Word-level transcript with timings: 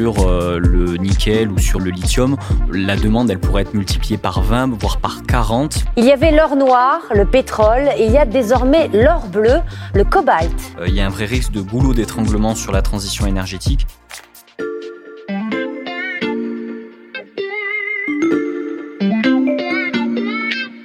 sur 0.00 0.26
euh, 0.26 0.58
le 0.58 0.96
nickel 0.96 1.50
ou 1.50 1.58
sur 1.58 1.78
le 1.78 1.90
lithium, 1.90 2.38
la 2.72 2.96
demande, 2.96 3.30
elle 3.30 3.38
pourrait 3.38 3.64
être 3.64 3.74
multipliée 3.74 4.16
par 4.16 4.40
20, 4.40 4.78
voire 4.78 4.96
par 4.96 5.22
40. 5.24 5.84
Il 5.98 6.06
y 6.06 6.10
avait 6.10 6.30
l'or 6.30 6.56
noir, 6.56 7.00
le 7.14 7.26
pétrole, 7.26 7.86
et 7.98 8.06
il 8.06 8.10
y 8.10 8.16
a 8.16 8.24
désormais 8.24 8.88
l'or 8.94 9.26
bleu, 9.26 9.56
le 9.92 10.04
cobalt. 10.04 10.50
Euh, 10.78 10.86
il 10.88 10.94
y 10.94 11.02
a 11.02 11.06
un 11.06 11.10
vrai 11.10 11.26
risque 11.26 11.52
de 11.52 11.60
goulot 11.60 11.92
d'étranglement 11.92 12.54
sur 12.54 12.72
la 12.72 12.80
transition 12.80 13.26
énergétique. 13.26 13.86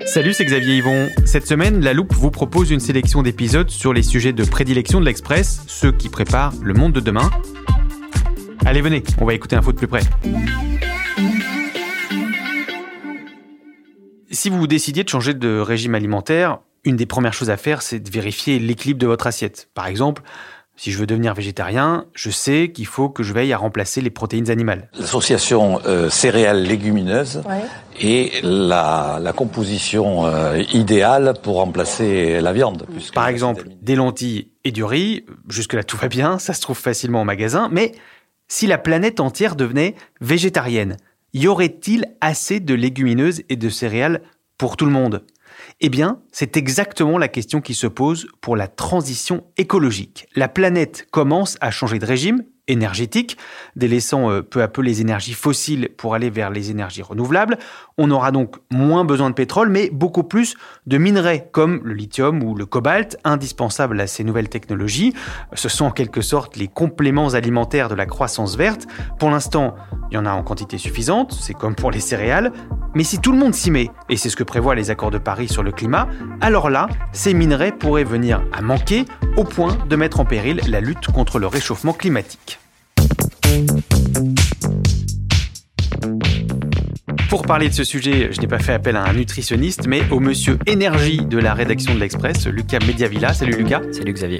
Salut, 0.06 0.34
c'est 0.34 0.44
Xavier 0.44 0.76
Yvon. 0.76 1.08
Cette 1.26 1.48
semaine, 1.48 1.80
La 1.80 1.94
Loupe 1.94 2.14
vous 2.14 2.32
propose 2.32 2.70
une 2.70 2.82
sélection 2.82 3.24
d'épisodes 3.24 3.70
sur 3.70 3.94
les 3.94 4.04
sujets 4.04 4.34
de 4.34 4.44
prédilection 4.44 5.00
de 5.00 5.06
l'Express, 5.06 5.64
ceux 5.68 5.94
qui 5.94 6.10
préparent 6.10 6.54
le 6.62 6.74
monde 6.74 6.92
de 6.92 7.00
demain. 7.00 7.30
Allez, 8.68 8.82
venez, 8.82 9.04
on 9.22 9.26
va 9.26 9.36
écouter 9.36 9.56
info 9.56 9.72
de 9.72 9.78
plus 9.78 9.88
près. 9.88 10.02
Si 14.32 14.50
vous 14.50 14.66
décidiez 14.66 15.04
de 15.04 15.10
changer 15.10 15.36
de 15.36 15.60
régime 15.60 15.94
alimentaire, 15.94 16.58
une 16.84 16.96
des 16.96 17.06
premières 17.06 17.34
choses 17.34 17.52
à 17.52 17.58
faire, 17.58 17.84
c'est 17.84 18.00
de 18.00 18.10
vérifier 18.10 18.58
l'équilibre 18.58 19.00
de 19.00 19.06
votre 19.06 19.28
assiette. 19.28 19.70
Par 19.76 19.86
exemple, 19.86 20.24
si 20.78 20.92
je 20.92 20.98
veux 20.98 21.06
devenir 21.06 21.36
végétarien, 21.36 22.06
je 22.14 22.32
sais 22.32 22.72
qu'il 22.74 22.88
faut 22.88 23.08
que 23.08 23.22
je 23.22 23.34
veille 23.34 23.54
à 23.54 23.58
remplacer 23.58 24.02
les 24.02 24.10
protéines 24.10 24.50
animales. 24.50 24.90
L'association 25.00 25.80
euh, 25.86 26.10
céréales 26.10 26.64
légumineuses 26.64 27.44
est 28.02 28.44
la, 28.44 29.20
la 29.22 29.32
composition 29.32 30.26
euh, 30.26 30.62
idéale 30.74 31.36
pour 31.44 31.58
remplacer 31.58 32.42
la 32.42 32.52
viande. 32.52 32.88
Par 33.14 33.28
exemple, 33.28 33.68
des 33.84 33.96
lentilles 33.96 34.50
et 34.64 34.72
du 34.72 34.84
riz, 34.84 35.24
jusque-là 35.50 35.84
tout 35.84 35.98
va 35.98 36.08
bien, 36.08 36.40
ça 36.40 36.54
se 36.54 36.62
trouve 36.62 36.78
facilement 36.78 37.22
au 37.22 37.26
magasin, 37.26 37.70
mais 37.72 37.92
si 38.48 38.68
la 38.68 38.78
planète 38.78 39.20
entière 39.20 39.56
devenait 39.56 39.96
végétarienne, 40.22 40.98
y 41.34 41.48
aurait-il 41.48 42.06
assez 42.22 42.60
de 42.60 42.74
légumineuses 42.74 43.44
et 43.50 43.56
de 43.56 43.70
céréales 43.70 44.22
pour 44.58 44.78
tout 44.78 44.86
le 44.86 44.92
monde? 44.92 45.26
Eh 45.80 45.90
bien, 45.90 46.22
c'est 46.32 46.58
exactement 46.58 47.18
la 47.18 47.28
question 47.28 47.62
qui 47.62 47.74
se 47.74 47.88
pose 47.88 48.28
pour 48.42 48.56
la 48.56 48.68
transition 48.68 49.46
écologique. 49.58 50.28
La 50.36 50.48
planète 50.48 51.08
commence 51.12 51.58
à 51.62 51.72
changer 51.72 52.00
de 52.00 52.06
régime 52.06 52.44
énergétique, 52.68 53.38
délaissant 53.76 54.32
euh, 54.32 54.42
peu 54.42 54.62
à 54.62 54.68
peu 54.68 54.82
les 54.82 55.02
énergies 55.02 55.34
fossiles 55.34 55.90
pour 55.98 56.16
aller 56.16 56.30
vers 56.30 56.50
les 56.50 56.72
énergies 56.72 57.02
renouvelables. 57.02 57.58
On 57.98 58.12
aura 58.12 58.32
donc 58.32 58.56
moins 58.72 59.06
besoin 59.06 59.30
de 59.30 59.36
pétrole, 59.36 59.70
mais 59.70 59.90
beaucoup 59.92 60.24
plus 60.24 60.56
de 60.86 60.98
minerais 60.98 61.50
comme 61.52 61.82
le 61.84 61.94
lithium 61.94 62.44
ou 62.44 62.56
le 62.56 62.66
cobalt, 62.66 63.18
indispensables 63.24 64.00
à 64.00 64.08
ces 64.08 64.24
nouvelles 64.24 64.50
technologies. 64.50 65.14
Ce 65.54 65.70
sont 65.70 65.86
en 65.86 65.92
quelque 65.92 66.22
sorte 66.22 66.58
les 66.58 66.68
compléments 66.68 67.30
alimentaires 67.30 67.90
de 67.90 67.96
la 67.96 68.06
croissance 68.06 68.58
verte. 68.58 68.88
Pour 69.20 69.30
l'instant, 69.30 69.76
il 70.12 70.16
y 70.16 70.18
en 70.18 70.26
a 70.26 70.32
en 70.32 70.44
quantité 70.44 70.78
suffisante, 70.78 71.34
c'est 71.34 71.54
comme 71.54 71.76
pour 71.76 71.92
les 71.92 72.00
céréales, 72.00 72.52
mais 72.94 73.04
si 73.04 73.20
tout 73.20 73.32
le 73.32 73.38
monde 73.38 73.54
s'y 73.54 73.72
met, 73.72 73.90
et 74.10 74.18
c'est 74.18 74.30
ce 74.30 74.36
que 74.36 74.44
prévoient 74.44 74.76
les 74.76 74.90
accords 74.90 75.12
de 75.12 75.18
Paris 75.18 75.48
sur 75.48 75.64
le 75.64 75.72
climat, 75.72 76.08
alors 76.42 76.70
là, 76.70 76.88
ces 77.12 77.34
minerais 77.34 77.72
pourraient 77.72 78.04
venir 78.04 78.42
à 78.54 78.62
manquer 78.62 79.06
au 79.38 79.44
point 79.44 79.78
de 79.88 79.96
mettre 79.96 80.20
en 80.20 80.26
péril 80.26 80.62
la 80.68 80.80
lutte 80.80 81.08
contre 81.08 81.40
le 81.40 81.48
réchauffement 81.48 81.94
climatique. 81.94 82.55
Pour 87.30 87.44
parler 87.44 87.70
de 87.70 87.74
ce 87.74 87.84
sujet, 87.84 88.30
je 88.32 88.40
n'ai 88.40 88.48
pas 88.48 88.60
fait 88.60 88.74
appel 88.74 88.96
à 88.96 89.04
un 89.04 89.14
nutritionniste, 89.14 89.88
mais 89.88 90.02
au 90.12 90.20
monsieur 90.20 90.58
énergie 90.66 91.26
de 91.26 91.38
la 91.38 91.54
rédaction 91.54 91.94
de 91.94 92.00
l'Express, 92.00 92.48
Lucas 92.48 92.80
Mediavilla. 92.86 93.34
Salut 93.34 93.58
Lucas. 93.58 93.82
Salut 93.92 94.14
Xavier. 94.14 94.40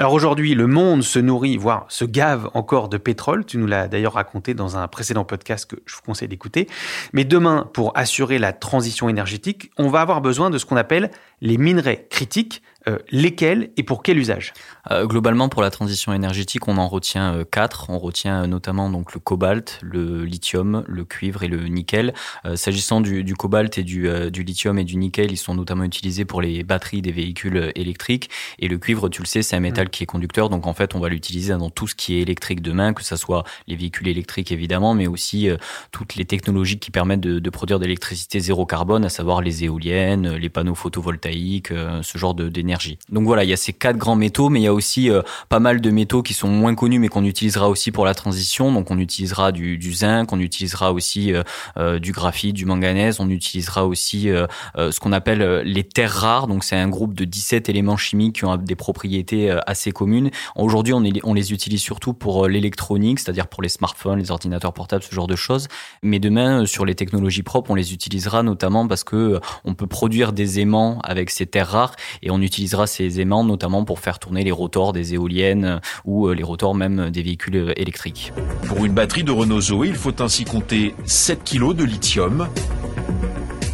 Alors 0.00 0.14
aujourd'hui, 0.14 0.54
le 0.54 0.66
monde 0.66 1.02
se 1.02 1.18
nourrit, 1.18 1.58
voire 1.58 1.84
se 1.88 2.06
gave 2.06 2.48
encore 2.54 2.88
de 2.88 2.96
pétrole. 2.96 3.44
Tu 3.44 3.58
nous 3.58 3.66
l'as 3.66 3.86
d'ailleurs 3.86 4.14
raconté 4.14 4.54
dans 4.54 4.78
un 4.78 4.88
précédent 4.88 5.24
podcast 5.24 5.70
que 5.70 5.76
je 5.84 5.94
vous 5.94 6.00
conseille 6.00 6.26
d'écouter. 6.26 6.68
Mais 7.12 7.24
demain, 7.24 7.68
pour 7.74 7.92
assurer 7.98 8.38
la 8.38 8.54
transition 8.54 9.10
énergétique, 9.10 9.70
on 9.76 9.88
va 9.88 10.00
avoir 10.00 10.22
besoin 10.22 10.48
de 10.48 10.56
ce 10.56 10.64
qu'on 10.64 10.78
appelle 10.78 11.10
les 11.40 11.58
minerais 11.58 12.06
critiques, 12.10 12.62
euh, 12.88 12.98
lesquels 13.10 13.70
et 13.76 13.82
pour 13.82 14.02
quel 14.02 14.18
usage? 14.18 14.54
Euh, 14.90 15.06
Globalement, 15.06 15.50
pour 15.50 15.60
la 15.60 15.70
transition 15.70 16.14
énergétique, 16.14 16.66
on 16.66 16.78
en 16.78 16.88
retient 16.88 17.34
euh, 17.34 17.44
quatre. 17.44 17.90
On 17.90 17.98
retient 17.98 18.46
notamment 18.46 18.88
donc 18.88 19.12
le 19.12 19.20
cobalt, 19.20 19.78
le 19.82 20.24
lithium, 20.24 20.84
le 20.88 21.04
cuivre 21.04 21.42
et 21.42 21.48
le 21.48 21.68
nickel. 21.68 22.14
S'agissant 22.54 23.00
du, 23.00 23.22
du, 23.22 23.34
cobalt 23.34 23.76
et 23.76 23.82
du, 23.82 24.08
du, 24.30 24.42
lithium 24.42 24.78
et 24.78 24.84
du 24.84 24.96
nickel, 24.96 25.30
ils 25.30 25.36
sont 25.36 25.54
notamment 25.54 25.84
utilisés 25.84 26.24
pour 26.24 26.40
les 26.40 26.62
batteries 26.62 27.02
des 27.02 27.12
véhicules 27.12 27.72
électriques. 27.74 28.30
Et 28.58 28.68
le 28.68 28.78
cuivre, 28.78 29.08
tu 29.08 29.20
le 29.20 29.26
sais, 29.26 29.42
c'est 29.42 29.56
un 29.56 29.60
métal 29.60 29.86
mmh. 29.86 29.90
qui 29.90 30.02
est 30.04 30.06
conducteur. 30.06 30.48
Donc 30.48 30.66
en 30.66 30.72
fait, 30.72 30.94
on 30.94 31.00
va 31.00 31.08
l'utiliser 31.08 31.52
dans 31.52 31.70
tout 31.70 31.86
ce 31.86 31.94
qui 31.94 32.14
est 32.14 32.22
électrique 32.22 32.62
demain, 32.62 32.94
que 32.94 33.04
ce 33.04 33.16
soit 33.16 33.44
les 33.66 33.76
véhicules 33.76 34.08
électriques 34.08 34.52
évidemment, 34.52 34.94
mais 34.94 35.06
aussi 35.06 35.48
toutes 35.92 36.14
les 36.14 36.24
technologies 36.24 36.78
qui 36.78 36.90
permettent 36.90 37.20
de, 37.20 37.38
de 37.38 37.50
produire 37.50 37.78
de 37.78 37.84
l'électricité 37.84 38.40
zéro 38.40 38.64
carbone, 38.64 39.04
à 39.04 39.10
savoir 39.10 39.42
les 39.42 39.64
éoliennes, 39.64 40.34
les 40.34 40.48
panneaux 40.48 40.74
photovoltaïques, 40.74 41.29
ce 41.32 42.18
genre 42.18 42.34
d'énergie 42.34 42.98
donc 43.10 43.24
voilà, 43.24 43.44
il 43.44 43.50
y 43.50 43.52
a 43.52 43.56
ces 43.56 43.72
quatre 43.72 43.96
grands 43.96 44.16
métaux, 44.16 44.48
mais 44.48 44.60
il 44.60 44.64
y 44.64 44.68
a 44.68 44.74
aussi 44.74 45.10
euh, 45.10 45.22
pas 45.48 45.60
mal 45.60 45.80
de 45.80 45.90
métaux 45.90 46.22
qui 46.22 46.34
sont 46.34 46.48
moins 46.48 46.74
connus, 46.74 46.98
mais 46.98 47.08
qu'on 47.08 47.24
utilisera 47.24 47.68
aussi 47.68 47.90
pour 47.90 48.04
la 48.04 48.14
transition. 48.14 48.72
Donc 48.72 48.90
on 48.90 48.98
utilisera 48.98 49.52
du, 49.52 49.92
zinc, 49.92 50.32
on 50.32 50.40
utilisera 50.40 50.92
aussi 50.92 51.32
euh, 51.32 51.42
euh, 51.76 51.98
du 51.98 52.12
graphite, 52.12 52.54
du 52.54 52.66
manganèse, 52.66 53.20
on 53.20 53.28
utilisera 53.28 53.86
aussi 53.86 54.28
ce 54.76 55.00
qu'on 55.00 55.12
appelle 55.12 55.62
les 55.64 55.84
terres 55.84 56.12
rares. 56.12 56.46
Donc 56.46 56.64
c'est 56.64 56.76
un 56.76 56.88
groupe 56.88 57.14
de 57.14 57.24
17 57.24 57.68
éléments 57.68 57.96
chimiques 57.96 58.36
qui 58.36 58.44
ont 58.44 58.56
des 58.56 58.74
propriétés 58.74 59.50
assez 59.66 59.92
communes. 59.92 60.30
Aujourd'hui, 60.56 60.92
on, 60.92 61.02
on 61.24 61.34
les 61.34 61.52
utilise 61.52 61.80
surtout 61.80 62.12
pour 62.12 62.48
l'électronique, 62.48 63.20
c'est-à-dire 63.20 63.46
pour 63.46 63.62
les 63.62 63.68
smartphones, 63.68 64.18
les 64.18 64.30
ordinateurs 64.30 64.72
portables, 64.72 65.02
ce 65.02 65.14
genre 65.14 65.26
de 65.26 65.36
choses. 65.36 65.68
Mais 66.02 66.18
demain, 66.18 66.66
sur 66.66 66.84
les 66.84 66.94
technologies 66.94 67.42
propres, 67.42 67.70
on 67.70 67.74
les 67.74 67.92
utilisera 67.92 68.42
notamment 68.42 68.86
parce 68.86 69.04
que 69.04 69.40
on 69.64 69.74
peut 69.74 69.86
produire 69.86 70.32
des 70.32 70.60
aimants 70.60 70.98
avec 71.02 71.19
ces 71.28 71.44
terres 71.44 71.68
rares 71.68 71.96
et 72.22 72.30
on 72.30 72.40
utilise 72.40 72.60
utilisera 72.60 72.86
ces 72.86 73.20
aimants 73.20 73.42
notamment 73.42 73.84
pour 73.84 74.00
faire 74.00 74.18
tourner 74.18 74.44
les 74.44 74.50
rotors 74.50 74.92
des 74.92 75.14
éoliennes 75.14 75.80
ou 76.04 76.28
euh, 76.28 76.34
les 76.34 76.42
rotors 76.42 76.74
même 76.74 77.10
des 77.10 77.22
véhicules 77.22 77.56
euh, 77.56 77.72
électriques. 77.76 78.32
Pour 78.66 78.84
une 78.84 78.92
batterie 78.92 79.24
de 79.24 79.30
Renault 79.30 79.60
Zoé, 79.60 79.88
il 79.88 79.94
faut 79.94 80.22
ainsi 80.22 80.44
compter 80.44 80.94
7 81.06 81.42
kg 81.42 81.74
de 81.74 81.84
lithium, 81.84 82.48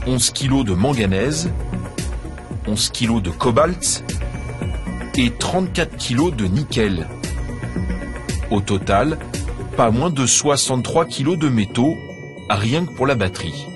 11 0.06 0.30
kg 0.30 0.64
de 0.64 0.74
manganèse, 0.74 1.50
11 2.68 2.90
kg 2.90 3.20
de 3.20 3.30
cobalt 3.30 4.04
et 5.18 5.30
34 5.30 5.96
kg 5.96 6.34
de 6.34 6.44
nickel. 6.46 7.08
Au 8.50 8.60
total, 8.60 9.18
pas 9.76 9.90
moins 9.90 10.10
de 10.10 10.26
63 10.26 11.06
kg 11.06 11.36
de 11.36 11.48
métaux, 11.48 11.96
rien 12.48 12.86
que 12.86 12.92
pour 12.92 13.06
la 13.06 13.16
batterie. 13.16 13.66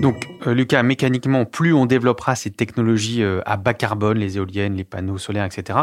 Donc, 0.00 0.29
euh, 0.46 0.54
Lucas, 0.54 0.82
mécaniquement, 0.82 1.44
plus 1.44 1.72
on 1.72 1.86
développera 1.86 2.34
ces 2.34 2.50
technologies 2.50 3.22
euh, 3.22 3.40
à 3.46 3.56
bas 3.56 3.74
carbone, 3.74 4.18
les 4.18 4.36
éoliennes, 4.36 4.74
les 4.74 4.84
panneaux 4.84 5.18
solaires, 5.18 5.44
etc., 5.44 5.80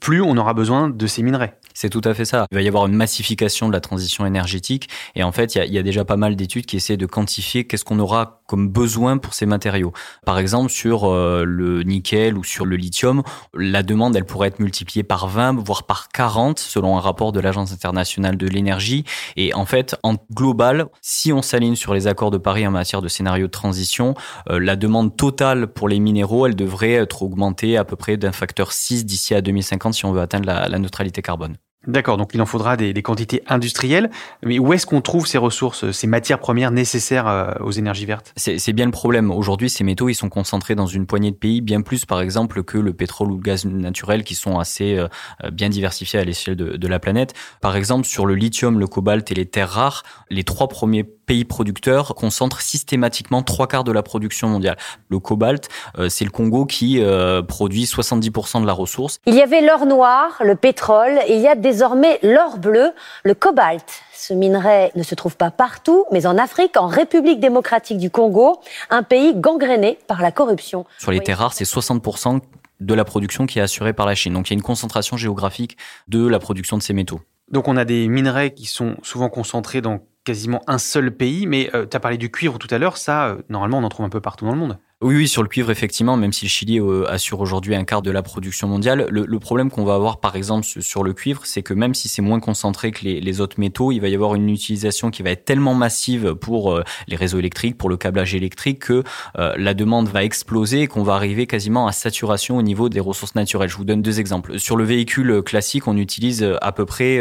plus 0.00 0.20
on 0.20 0.36
aura 0.36 0.54
besoin 0.54 0.88
de 0.88 1.06
ces 1.06 1.22
minerais. 1.22 1.58
C'est 1.74 1.90
tout 1.90 2.00
à 2.04 2.14
fait 2.14 2.24
ça. 2.24 2.46
Il 2.50 2.54
va 2.54 2.62
y 2.62 2.68
avoir 2.68 2.86
une 2.86 2.94
massification 2.94 3.68
de 3.68 3.72
la 3.72 3.80
transition 3.80 4.26
énergétique. 4.26 4.88
Et 5.14 5.22
en 5.22 5.32
fait, 5.32 5.54
il 5.54 5.64
y 5.64 5.72
y 5.72 5.78
a 5.78 5.82
déjà 5.82 6.04
pas 6.04 6.16
mal 6.16 6.36
d'études 6.36 6.66
qui 6.66 6.76
essaient 6.76 6.96
de 6.96 7.06
quantifier 7.06 7.64
qu'est-ce 7.64 7.84
qu'on 7.84 7.98
aura 7.98 8.41
comme 8.52 8.68
besoin 8.68 9.16
pour 9.16 9.32
ces 9.32 9.46
matériaux. 9.46 9.94
Par 10.26 10.38
exemple, 10.38 10.70
sur 10.70 11.10
euh, 11.10 11.42
le 11.46 11.84
nickel 11.84 12.36
ou 12.36 12.44
sur 12.44 12.66
le 12.66 12.76
lithium, 12.76 13.22
la 13.54 13.82
demande, 13.82 14.14
elle 14.14 14.26
pourrait 14.26 14.48
être 14.48 14.58
multipliée 14.58 15.02
par 15.02 15.26
20, 15.26 15.58
voire 15.64 15.84
par 15.84 16.08
40, 16.08 16.58
selon 16.58 16.98
un 16.98 17.00
rapport 17.00 17.32
de 17.32 17.40
l'Agence 17.40 17.72
internationale 17.72 18.36
de 18.36 18.46
l'énergie. 18.46 19.04
Et 19.36 19.54
en 19.54 19.64
fait, 19.64 19.96
en 20.02 20.16
global, 20.34 20.84
si 21.00 21.32
on 21.32 21.40
s'aligne 21.40 21.76
sur 21.76 21.94
les 21.94 22.08
accords 22.08 22.30
de 22.30 22.36
Paris 22.36 22.66
en 22.66 22.72
matière 22.72 23.00
de 23.00 23.08
scénario 23.08 23.46
de 23.46 23.50
transition, 23.50 24.12
euh, 24.50 24.60
la 24.60 24.76
demande 24.76 25.16
totale 25.16 25.68
pour 25.68 25.88
les 25.88 25.98
minéraux, 25.98 26.46
elle 26.46 26.54
devrait 26.54 26.92
être 26.92 27.22
augmentée 27.22 27.78
à 27.78 27.86
peu 27.86 27.96
près 27.96 28.18
d'un 28.18 28.32
facteur 28.32 28.72
6 28.72 29.06
d'ici 29.06 29.34
à 29.34 29.40
2050 29.40 29.94
si 29.94 30.04
on 30.04 30.12
veut 30.12 30.20
atteindre 30.20 30.44
la, 30.44 30.68
la 30.68 30.78
neutralité 30.78 31.22
carbone. 31.22 31.56
D'accord, 31.88 32.16
donc 32.16 32.30
il 32.32 32.40
en 32.40 32.46
faudra 32.46 32.76
des, 32.76 32.92
des 32.92 33.02
quantités 33.02 33.42
industrielles. 33.48 34.08
Mais 34.44 34.60
où 34.60 34.72
est-ce 34.72 34.86
qu'on 34.86 35.00
trouve 35.00 35.26
ces 35.26 35.38
ressources, 35.38 35.90
ces 35.90 36.06
matières 36.06 36.38
premières 36.38 36.70
nécessaires 36.70 37.26
euh, 37.26 37.52
aux 37.60 37.72
énergies 37.72 38.06
vertes? 38.06 38.32
C'est 38.36 38.72
bien 38.72 38.84
le 38.84 38.92
problème. 38.92 39.32
Aujourd'hui, 39.32 39.68
ces 39.68 39.82
métaux, 39.82 40.08
ils 40.08 40.14
sont 40.14 40.28
concentrés 40.28 40.76
dans 40.76 40.86
une 40.86 41.06
poignée 41.06 41.32
de 41.32 41.36
pays, 41.36 41.60
bien 41.60 41.82
plus 41.82 42.04
par 42.04 42.20
exemple 42.20 42.62
que 42.62 42.78
le 42.78 42.92
pétrole 42.92 43.32
ou 43.32 43.36
le 43.36 43.42
gaz 43.42 43.64
naturel, 43.64 44.22
qui 44.22 44.36
sont 44.36 44.60
assez 44.60 44.96
euh, 44.96 45.08
bien 45.50 45.68
diversifiés 45.68 46.20
à 46.20 46.24
l'échelle 46.24 46.54
de, 46.54 46.76
de 46.76 46.88
la 46.88 47.00
planète. 47.00 47.34
Par 47.60 47.74
exemple, 47.74 48.06
sur 48.06 48.26
le 48.26 48.36
lithium, 48.36 48.78
le 48.78 48.86
cobalt 48.86 49.28
et 49.32 49.34
les 49.34 49.46
terres 49.46 49.70
rares, 49.70 50.04
les 50.30 50.44
trois 50.44 50.68
premiers 50.68 51.02
pays 51.26 51.44
producteurs 51.44 52.14
concentrent 52.14 52.60
systématiquement 52.60 53.42
trois 53.42 53.66
quarts 53.66 53.84
de 53.84 53.92
la 53.92 54.02
production 54.02 54.48
mondiale. 54.48 54.76
Le 55.08 55.18
cobalt, 55.18 55.68
euh, 55.98 56.08
c'est 56.08 56.24
le 56.24 56.30
Congo 56.30 56.66
qui 56.66 57.02
produit 57.48 57.84
70% 57.84 58.60
de 58.60 58.66
la 58.66 58.72
ressource. 58.72 59.18
Il 59.26 59.34
y 59.34 59.42
avait 59.42 59.60
l'or 59.60 59.86
noir, 59.86 60.40
le 60.44 60.56
pétrole, 60.56 61.18
et 61.26 61.34
il 61.34 61.40
y 61.40 61.48
a 61.48 61.54
désormais 61.54 62.18
l'or 62.22 62.58
bleu, 62.58 62.92
le 63.24 63.34
cobalt. 63.34 63.84
Ce 64.14 64.34
minerai 64.34 64.92
ne 64.94 65.02
se 65.02 65.14
trouve 65.14 65.36
pas 65.36 65.50
partout, 65.50 66.04
mais 66.12 66.26
en 66.26 66.38
Afrique, 66.38 66.76
en 66.76 66.86
République 66.86 67.40
démocratique 67.40 67.98
du 67.98 68.10
Congo, 68.10 68.60
un 68.90 69.02
pays 69.02 69.34
gangréné 69.34 69.98
par 70.06 70.22
la 70.22 70.30
corruption. 70.30 70.86
Sur 70.98 71.10
les 71.10 71.20
terres 71.20 71.38
rares, 71.38 71.54
c'est 71.54 71.64
60% 71.64 72.40
de 72.80 72.94
la 72.94 73.04
production 73.04 73.46
qui 73.46 73.58
est 73.58 73.62
assurée 73.62 73.92
par 73.92 74.06
la 74.06 74.14
Chine. 74.14 74.34
Donc 74.34 74.48
il 74.48 74.52
y 74.52 74.54
a 74.54 74.58
une 74.58 74.62
concentration 74.62 75.16
géographique 75.16 75.76
de 76.08 76.26
la 76.26 76.38
production 76.38 76.76
de 76.76 76.82
ces 76.82 76.92
métaux. 76.92 77.20
Donc 77.50 77.68
on 77.68 77.76
a 77.76 77.84
des 77.84 78.08
minerais 78.08 78.52
qui 78.52 78.66
sont 78.66 78.96
souvent 79.02 79.28
concentrés 79.28 79.80
dans 79.80 80.00
quasiment 80.24 80.62
un 80.66 80.78
seul 80.78 81.16
pays, 81.16 81.46
mais 81.46 81.70
tu 81.72 81.96
as 81.96 82.00
parlé 82.00 82.16
du 82.16 82.30
cuivre 82.30 82.58
tout 82.58 82.68
à 82.70 82.78
l'heure, 82.78 82.96
ça, 82.96 83.36
normalement, 83.48 83.78
on 83.78 83.84
en 83.84 83.88
trouve 83.88 84.06
un 84.06 84.10
peu 84.10 84.20
partout 84.20 84.44
dans 84.44 84.52
le 84.52 84.58
monde. 84.58 84.78
Oui, 85.02 85.16
oui, 85.16 85.26
sur 85.26 85.42
le 85.42 85.48
cuivre, 85.48 85.72
effectivement, 85.72 86.16
même 86.16 86.32
si 86.32 86.44
le 86.44 86.48
Chili 86.48 86.78
euh, 86.78 87.10
assure 87.10 87.40
aujourd'hui 87.40 87.74
un 87.74 87.82
quart 87.82 88.02
de 88.02 88.12
la 88.12 88.22
production 88.22 88.68
mondiale, 88.68 89.08
le, 89.10 89.38
problème 89.40 89.68
qu'on 89.68 89.84
va 89.84 89.94
avoir, 89.94 90.20
par 90.20 90.36
exemple, 90.36 90.64
sur 90.64 91.02
le 91.02 91.12
cuivre, 91.12 91.44
c'est 91.44 91.62
que 91.62 91.74
même 91.74 91.92
si 91.92 92.08
c'est 92.08 92.22
moins 92.22 92.38
concentré 92.38 92.92
que 92.92 93.04
les, 93.04 93.40
autres 93.40 93.58
métaux, 93.58 93.90
il 93.90 93.98
va 93.98 94.08
y 94.08 94.14
avoir 94.14 94.36
une 94.36 94.48
utilisation 94.48 95.10
qui 95.10 95.24
va 95.24 95.30
être 95.30 95.44
tellement 95.44 95.74
massive 95.74 96.36
pour 96.36 96.72
euh, 96.72 96.84
les 97.08 97.16
réseaux 97.16 97.40
électriques, 97.40 97.76
pour 97.76 97.88
le 97.88 97.96
câblage 97.96 98.36
électrique, 98.36 98.78
que 98.78 99.02
euh, 99.40 99.52
la 99.56 99.74
demande 99.74 100.08
va 100.08 100.22
exploser 100.22 100.82
et 100.82 100.86
qu'on 100.86 101.02
va 101.02 101.14
arriver 101.14 101.48
quasiment 101.48 101.88
à 101.88 101.92
saturation 101.92 102.56
au 102.56 102.62
niveau 102.62 102.88
des 102.88 103.00
ressources 103.00 103.34
naturelles. 103.34 103.70
Je 103.70 103.76
vous 103.76 103.84
donne 103.84 104.02
deux 104.02 104.20
exemples. 104.20 104.60
Sur 104.60 104.76
le 104.76 104.84
véhicule 104.84 105.42
classique, 105.42 105.88
on 105.88 105.96
utilise 105.96 106.48
à 106.60 106.70
peu 106.70 106.86
près 106.86 107.20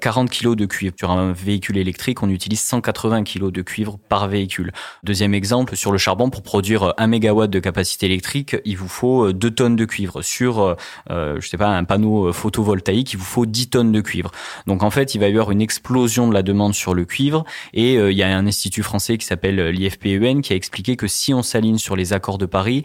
40 0.00 0.30
kg 0.30 0.54
de 0.54 0.64
cuivre. 0.64 0.94
Sur 0.98 1.10
un 1.10 1.32
véhicule 1.32 1.76
électrique, 1.76 2.22
on 2.22 2.30
utilise 2.30 2.62
180 2.62 3.24
kg 3.24 3.50
de 3.50 3.60
cuivre 3.60 3.98
par 4.08 4.28
véhicule. 4.28 4.72
Deuxième 5.02 5.34
exemple, 5.34 5.76
sur 5.76 5.92
le 5.92 5.98
charbon, 5.98 6.30
pour 6.30 6.42
produire 6.42 6.94
1 7.02 7.06
mégawatt 7.08 7.50
de 7.50 7.58
capacité 7.58 8.06
électrique, 8.06 8.56
il 8.64 8.76
vous 8.76 8.88
faut 8.88 9.32
2 9.32 9.46
euh, 9.46 9.50
tonnes 9.50 9.76
de 9.76 9.84
cuivre. 9.84 10.22
Sur, 10.22 10.60
euh, 10.60 10.74
euh, 11.10 11.40
je 11.40 11.48
sais 11.48 11.56
pas, 11.56 11.68
un 11.68 11.84
panneau 11.84 12.32
photovoltaïque, 12.32 13.12
il 13.12 13.18
vous 13.18 13.24
faut 13.24 13.46
10 13.46 13.70
tonnes 13.70 13.92
de 13.92 14.00
cuivre. 14.00 14.30
Donc 14.66 14.82
en 14.82 14.90
fait, 14.90 15.14
il 15.14 15.18
va 15.18 15.28
y 15.28 15.30
avoir 15.30 15.50
une 15.50 15.60
explosion 15.60 16.28
de 16.28 16.34
la 16.34 16.42
demande 16.42 16.74
sur 16.74 16.94
le 16.94 17.04
cuivre. 17.04 17.44
Et 17.74 17.94
il 17.94 18.16
y 18.16 18.22
a 18.22 18.28
un 18.36 18.46
institut 18.46 18.82
français 18.82 19.18
qui 19.18 19.26
s'appelle 19.26 19.68
l'IFPEN 19.68 20.42
qui 20.42 20.52
a 20.52 20.56
expliqué 20.56 20.96
que 20.96 21.06
si 21.06 21.34
on 21.34 21.42
s'aligne 21.42 21.78
sur 21.78 21.96
les 21.96 22.12
accords 22.12 22.38
de 22.38 22.46
Paris, 22.46 22.84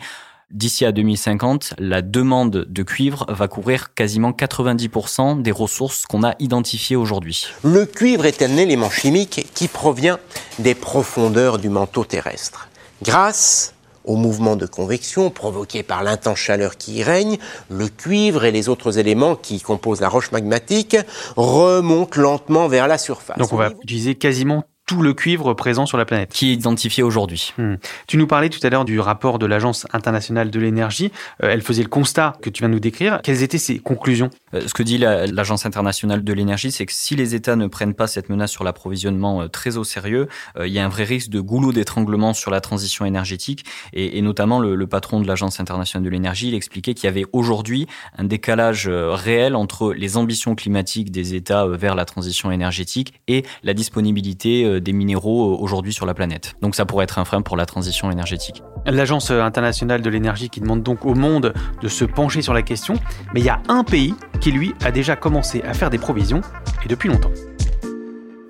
D'ici 0.49 0.85
à 0.85 0.93
2050, 0.93 1.73
la 1.77 2.01
demande 2.01 2.65
de 2.69 2.83
cuivre 2.83 3.25
va 3.27 3.49
couvrir 3.49 3.93
quasiment 3.93 4.31
90% 4.31 5.41
des 5.41 5.51
ressources 5.51 6.05
qu'on 6.05 6.23
a 6.23 6.35
identifiées 6.39 6.95
aujourd'hui. 6.95 7.47
Le 7.65 7.85
cuivre 7.85 8.25
est 8.25 8.41
un 8.41 8.55
élément 8.55 8.89
chimique 8.89 9.45
qui 9.53 9.67
provient 9.67 10.19
des 10.59 10.73
profondeurs 10.73 11.57
du 11.57 11.67
manteau 11.67 12.05
terrestre. 12.05 12.69
Grâce 13.03 13.73
au 14.07 14.15
mouvement 14.15 14.55
de 14.55 14.65
convection 14.65 15.29
provoqué 15.29 15.83
par 15.83 16.03
l'intense 16.03 16.39
chaleur 16.39 16.77
qui 16.77 16.95
y 16.95 17.03
règne, 17.03 17.37
le 17.69 17.87
cuivre 17.87 18.45
et 18.45 18.51
les 18.51 18.69
autres 18.69 18.97
éléments 18.97 19.35
qui 19.35 19.61
composent 19.61 20.01
la 20.01 20.09
roche 20.09 20.31
magmatique 20.31 20.97
remontent 21.35 22.19
lentement 22.19 22.67
vers 22.67 22.87
la 22.87 22.97
surface. 22.97 23.37
Donc 23.37 23.53
on 23.53 23.57
va 23.57 23.69
utiliser 23.69 24.15
quasiment 24.15 24.63
tout 24.87 25.01
le 25.01 25.13
cuivre 25.13 25.53
présent 25.53 25.85
sur 25.85 25.97
la 25.97 26.05
planète. 26.05 26.31
Qui 26.31 26.49
est 26.49 26.53
identifié 26.53 27.03
aujourd'hui. 27.03 27.53
Hmm. 27.57 27.75
Tu 28.07 28.17
nous 28.17 28.25
parlais 28.25 28.49
tout 28.49 28.65
à 28.65 28.69
l'heure 28.69 28.85
du 28.85 28.99
rapport 28.99 29.37
de 29.37 29.45
l'Agence 29.45 29.85
internationale 29.91 30.49
de 30.49 30.59
l'énergie. 30.59 31.11
Euh, 31.43 31.49
elle 31.51 31.61
faisait 31.61 31.83
le 31.83 31.89
constat 31.89 32.37
que 32.41 32.49
tu 32.49 32.61
viens 32.61 32.69
de 32.69 32.73
nous 32.73 32.79
décrire. 32.79 33.19
Quelles 33.21 33.43
étaient 33.43 33.57
ses 33.57 33.79
conclusions? 33.79 34.29
Euh, 34.53 34.61
Ce 34.65 34.73
que 34.73 34.83
dit 34.83 34.97
l'Agence 34.97 35.65
internationale 35.65 36.23
de 36.23 36.33
l'énergie, 36.33 36.71
c'est 36.71 36.85
que 36.85 36.93
si 36.93 37.17
les 37.17 37.35
États 37.35 37.57
ne 37.57 37.67
prennent 37.67 37.95
pas 37.95 38.07
cette 38.07 38.29
menace 38.29 38.51
sur 38.51 38.63
l'approvisionnement 38.63 39.41
euh, 39.41 39.47
très 39.49 39.75
au 39.75 39.83
sérieux, 39.83 40.27
il 40.59 40.71
y 40.71 40.79
a 40.79 40.85
un 40.85 40.89
vrai 40.89 41.03
risque 41.03 41.29
de 41.29 41.41
goulot 41.41 41.73
d'étranglement 41.73 42.33
sur 42.33 42.49
la 42.49 42.61
transition 42.61 43.05
énergétique. 43.05 43.65
Et, 43.91 44.17
et 44.17 44.21
notamment, 44.21 44.59
le, 44.59 44.75
le, 44.75 44.87
patron 44.87 45.19
de 45.19 45.27
l'Agence 45.27 45.59
internationale 45.59 46.05
de 46.05 46.09
l'énergie, 46.09 46.47
il 46.47 46.55
expliquait 46.55 46.93
qu'il 46.93 47.05
y 47.05 47.09
avait 47.09 47.25
aujourd'hui 47.33 47.87
un 48.17 48.23
décalage 48.23 48.87
réel 48.87 49.55
entre 49.55 49.93
les 49.93 50.15
ambitions 50.15 50.55
climatiques 50.55 51.11
des 51.11 51.35
États 51.35 51.67
vers 51.67 51.93
la 51.93 52.05
transition 52.05 52.51
énergétique 52.51 53.13
et 53.27 53.43
la 53.63 53.73
disponibilité 53.73 54.76
des 54.79 54.93
minéraux 54.93 55.53
euh, 55.53 55.57
aujourd'hui 55.57 55.93
sur 55.93 56.05
la 56.05 56.13
planète. 56.13 56.55
Donc 56.61 56.75
ça 56.75 56.85
pourrait 56.85 57.03
être 57.03 57.19
un 57.19 57.25
frein 57.25 57.41
pour 57.41 57.57
la 57.57 57.65
transition 57.65 58.11
énergétique. 58.11 58.63
L'Agence 58.85 59.31
internationale 59.31 60.01
de 60.01 60.09
l'énergie 60.09 60.49
qui 60.49 60.59
demande 60.59 60.83
donc 60.83 61.05
au 61.05 61.13
monde 61.13 61.53
de 61.81 61.87
se 61.87 62.05
pencher 62.05 62.41
sur 62.41 62.53
la 62.53 62.61
question, 62.61 62.95
mais 63.33 63.41
il 63.41 63.45
y 63.45 63.49
a 63.49 63.61
un 63.67 63.83
pays 63.83 64.13
qui 64.39 64.51
lui 64.51 64.73
a 64.83 64.91
déjà 64.91 65.15
commencé 65.15 65.61
à 65.61 65.73
faire 65.73 65.89
des 65.89 65.97
provisions, 65.97 66.41
et 66.85 66.87
depuis 66.87 67.09
longtemps. 67.09 67.31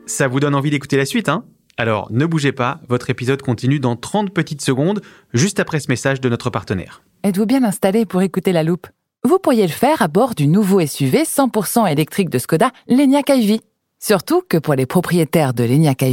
Ça 0.06 0.27
vous 0.27 0.39
donne 0.39 0.56
envie 0.56 0.69
d'écouter 0.69 0.97
la 0.97 1.06
suite, 1.06 1.29
hein? 1.29 1.44
Alors 1.77 2.07
ne 2.12 2.25
bougez 2.25 2.51
pas, 2.51 2.79
votre 2.89 3.09
épisode 3.09 3.41
continue 3.41 3.79
dans 3.79 3.95
30 3.95 4.33
petites 4.33 4.62
secondes, 4.62 5.01
juste 5.33 5.59
après 5.59 5.79
ce 5.79 5.89
message 5.89 6.19
de 6.19 6.27
notre 6.29 6.50
partenaire. 6.50 7.03
Êtes-vous 7.24 7.45
bien 7.45 7.63
installé 7.63 8.06
pour 8.06 8.21
écouter 8.21 8.51
la 8.51 8.63
loupe? 8.63 8.88
Vous 9.24 9.39
pourriez 9.39 9.68
le 9.68 9.74
faire 9.74 10.01
à 10.01 10.07
bord 10.07 10.33
du 10.35 10.47
nouveau 10.47 10.83
SUV 10.85 11.24
100% 11.24 11.91
électrique 11.91 12.29
de 12.29 12.39
Skoda, 12.39 12.71
l'Enyaq 12.88 13.29
iV. 13.29 13.59
Surtout 14.00 14.42
que 14.48 14.58
pour 14.58 14.76
les 14.76 14.86
propriétaires 14.86 15.54
de 15.54 15.64
l'ENIAC 15.64 16.04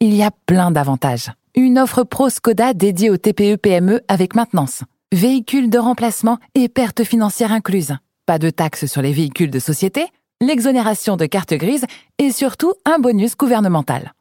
il 0.00 0.14
y 0.14 0.22
a 0.22 0.30
plein 0.46 0.70
d'avantages. 0.70 1.30
Une 1.54 1.78
offre 1.78 2.02
pro 2.02 2.28
Skoda 2.28 2.74
dédiée 2.74 3.10
aux 3.10 3.16
TPE-PME 3.16 4.02
avec 4.08 4.34
maintenance, 4.34 4.82
véhicules 5.12 5.70
de 5.70 5.78
remplacement 5.78 6.38
et 6.54 6.68
pertes 6.68 7.04
financières 7.04 7.52
incluses. 7.52 7.96
Pas 8.26 8.38
de 8.38 8.50
taxes 8.50 8.86
sur 8.86 9.00
les 9.00 9.12
véhicules 9.12 9.50
de 9.50 9.58
société, 9.58 10.06
l'exonération 10.42 11.16
de 11.16 11.26
carte 11.26 11.54
grise 11.54 11.86
et 12.18 12.30
surtout 12.30 12.74
un 12.84 12.98
bonus 12.98 13.36
gouvernemental. 13.36 14.12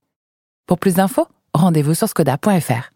Pour 0.68 0.80
plus 0.80 0.96
d'infos, 0.96 1.28
rendez-vous 1.54 1.94
sur 1.94 2.08
skoda.fr. 2.08 2.92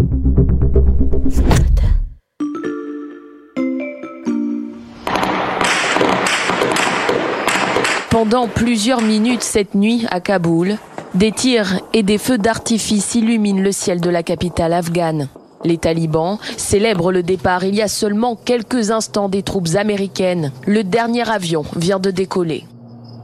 Pendant 8.21 8.50
plusieurs 8.50 9.01
minutes 9.01 9.44
cette 9.44 9.75
nuit 9.75 10.06
à 10.12 10.19
Kaboul, 10.19 10.75
des 11.13 11.31
tirs 11.31 11.80
et 11.94 12.04
des 12.04 12.18
feux 12.18 12.38
d'artifice 12.38 13.16
illuminent 13.16 13.62
le 13.62 13.71
ciel 13.71 14.01
de 14.01 14.10
la 14.10 14.24
capitale 14.24 14.74
afghane. 14.74 15.30
Les 15.63 15.77
talibans 15.77 16.38
célèbrent 16.57 17.13
le 17.13 17.24
départ 17.24 17.63
il 17.63 17.75
y 17.75 17.81
a 17.81 17.88
seulement 17.88 18.36
quelques 18.36 18.92
instants 18.92 19.30
des 19.30 19.42
troupes 19.42 19.69
américaines. 19.75 20.51
Le 20.68 20.83
dernier 20.83 21.30
avion 21.30 21.63
vient 21.77 22.00
de 22.00 22.12
décoller. 22.12 22.66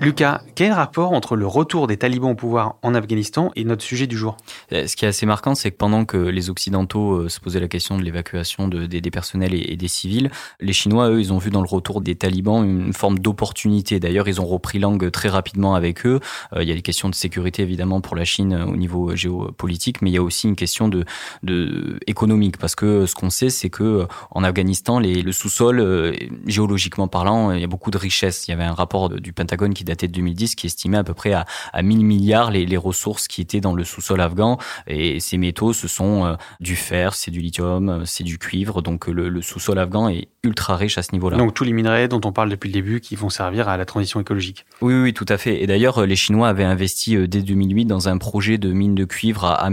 Lucas, 0.02 0.42
quel 0.56 0.74
rapport 0.74 1.14
entre 1.14 1.38
le 1.38 1.48
retour 1.48 1.88
des 1.88 1.96
talibans 1.96 2.32
au 2.32 2.36
pouvoir 2.36 2.76
en 2.82 2.94
Afghanistan 2.94 3.52
et 3.56 3.64
notre 3.64 3.82
sujet 3.82 4.08
du 4.08 4.18
jour? 4.18 4.36
Euh, 4.74 4.88
Ce 4.88 4.96
qui 4.98 5.06
est 5.06 5.08
assez 5.08 5.26
marquant, 5.26 5.56
c'est 5.56 5.72
que 5.72 5.78
pendant 5.78 6.04
que 6.04 6.18
les 6.18 6.50
Occidentaux 6.50 7.14
euh, 7.14 7.30
se 7.30 7.40
posaient 7.40 7.62
la 7.62 7.70
question 7.70 7.98
de 7.98 8.04
l'évacuation 8.04 8.68
des, 8.68 9.02
personnels 9.10 9.54
et, 9.54 9.78
des 9.78 9.88
civils, 9.88 10.30
les 10.60 10.74
Chinois, 10.74 11.10
eux, 11.12 11.22
ils 11.22 11.32
ont 11.32 11.38
vu 11.38 11.50
dans 11.50 11.62
le 11.62 11.68
retour 11.68 12.02
des 12.02 12.16
talibans 12.16 12.64
une 12.66 12.92
forme 12.92 13.20
d'opportunité. 13.20 14.02
D'ailleurs, 14.02 14.28
ils 14.28 14.42
ont 14.42 14.46
repris 14.46 14.80
langue 14.80 15.10
très 15.12 15.30
rapidement 15.30 15.76
avec 15.76 16.06
eux. 16.06 16.20
Euh, 16.54 16.62
il 16.62 16.68
y 16.68 16.72
a 16.74 16.76
des 16.76 16.82
questions 16.82 17.08
de 17.08 17.16
sécurité, 17.16 17.64
évidemment, 17.64 18.02
pour 18.02 18.18
la 18.18 18.26
Chine 18.26 18.54
au 18.68 18.76
niveau 18.76 19.16
géopolitique, 19.16 20.02
mais 20.02 20.10
il 20.10 20.14
y 20.14 20.18
a 20.18 20.24
aussi 20.24 20.48
une 20.48 20.58
question 20.58 20.90
de, 20.90 21.06
économique, 22.06 22.58
parce 22.58 22.76
que 22.76 23.06
ce 23.06 23.16
qu'on 23.16 23.30
sait, 23.30 23.50
c'est 23.50 23.70
que 23.70 24.08
en 24.32 24.44
Afghanistan, 24.44 25.00
le 25.00 25.32
sous-sol, 25.32 26.14
géologiquement 26.48 27.08
parlant, 27.08 27.52
il 27.52 27.62
y 27.62 27.64
a 27.64 27.68
beaucoup 27.68 27.92
de 27.92 27.98
richesses. 27.98 28.48
Il 28.48 28.52
y 28.52 28.54
avait 28.54 28.64
un 28.64 28.74
rapport 28.74 29.10
du 29.10 29.32
Pentagone 29.32 29.74
qui 29.74 29.85
daté 29.86 30.08
de 30.08 30.14
2010 30.14 30.56
qui 30.56 30.68
estimait 30.68 30.98
à 30.98 31.04
peu 31.04 31.14
près 31.14 31.34
à, 31.34 31.46
à 31.74 31.82
1000 31.82 32.06
milliards 32.06 32.52
les, 32.52 32.66
les, 32.66 32.78
ressources 32.78 33.28
qui 33.28 33.42
étaient 33.42 33.62
dans 33.62 33.74
le 33.74 33.84
sous-sol 33.84 34.22
afghan. 34.22 34.58
Et 34.88 35.20
ces 35.20 35.38
métaux, 35.38 35.74
ce 35.74 35.88
sont 35.88 36.26
euh, 36.26 36.36
du 36.60 36.76
fer, 36.76 37.14
c'est 37.14 37.32
du 37.32 37.40
lithium, 37.40 37.90
euh, 37.90 38.06
c'est 38.06 38.24
du 38.24 38.38
cuivre. 38.38 38.82
Donc 38.82 39.08
le, 39.08 39.30
le 39.30 39.42
sous-sol 39.42 39.80
afghan 39.80 40.10
est 40.10 40.28
ultra 40.44 40.76
riche 40.76 40.98
à 40.98 41.02
ce 41.02 41.12
niveau-là. 41.14 41.38
Donc 41.38 41.54
tous 41.54 41.64
les 41.64 41.74
minerais 41.74 42.08
dont 42.08 42.22
on 42.26 42.32
parle 42.32 42.50
depuis 42.50 42.68
le 42.68 42.74
début 42.74 43.00
qui 43.00 43.16
vont 43.16 43.30
servir 43.30 43.70
à 43.70 43.78
la 43.78 43.86
transition 43.86 44.20
écologique. 44.20 44.66
Oui, 44.82 44.94
oui, 44.94 45.14
tout 45.14 45.26
à 45.30 45.38
fait. 45.38 45.62
Et 45.62 45.68
d'ailleurs, 45.68 46.06
les 46.06 46.16
Chinois 46.16 46.50
avaient 46.50 46.64
investi 46.64 47.16
euh, 47.16 47.28
dès 47.28 47.42
2008 47.42 47.86
dans 47.86 48.10
un 48.10 48.18
projet 48.18 48.58
de 48.58 48.72
mine 48.72 48.96
de 48.96 49.06
cuivre 49.06 49.46
à, 49.46 49.66
à 49.66 49.70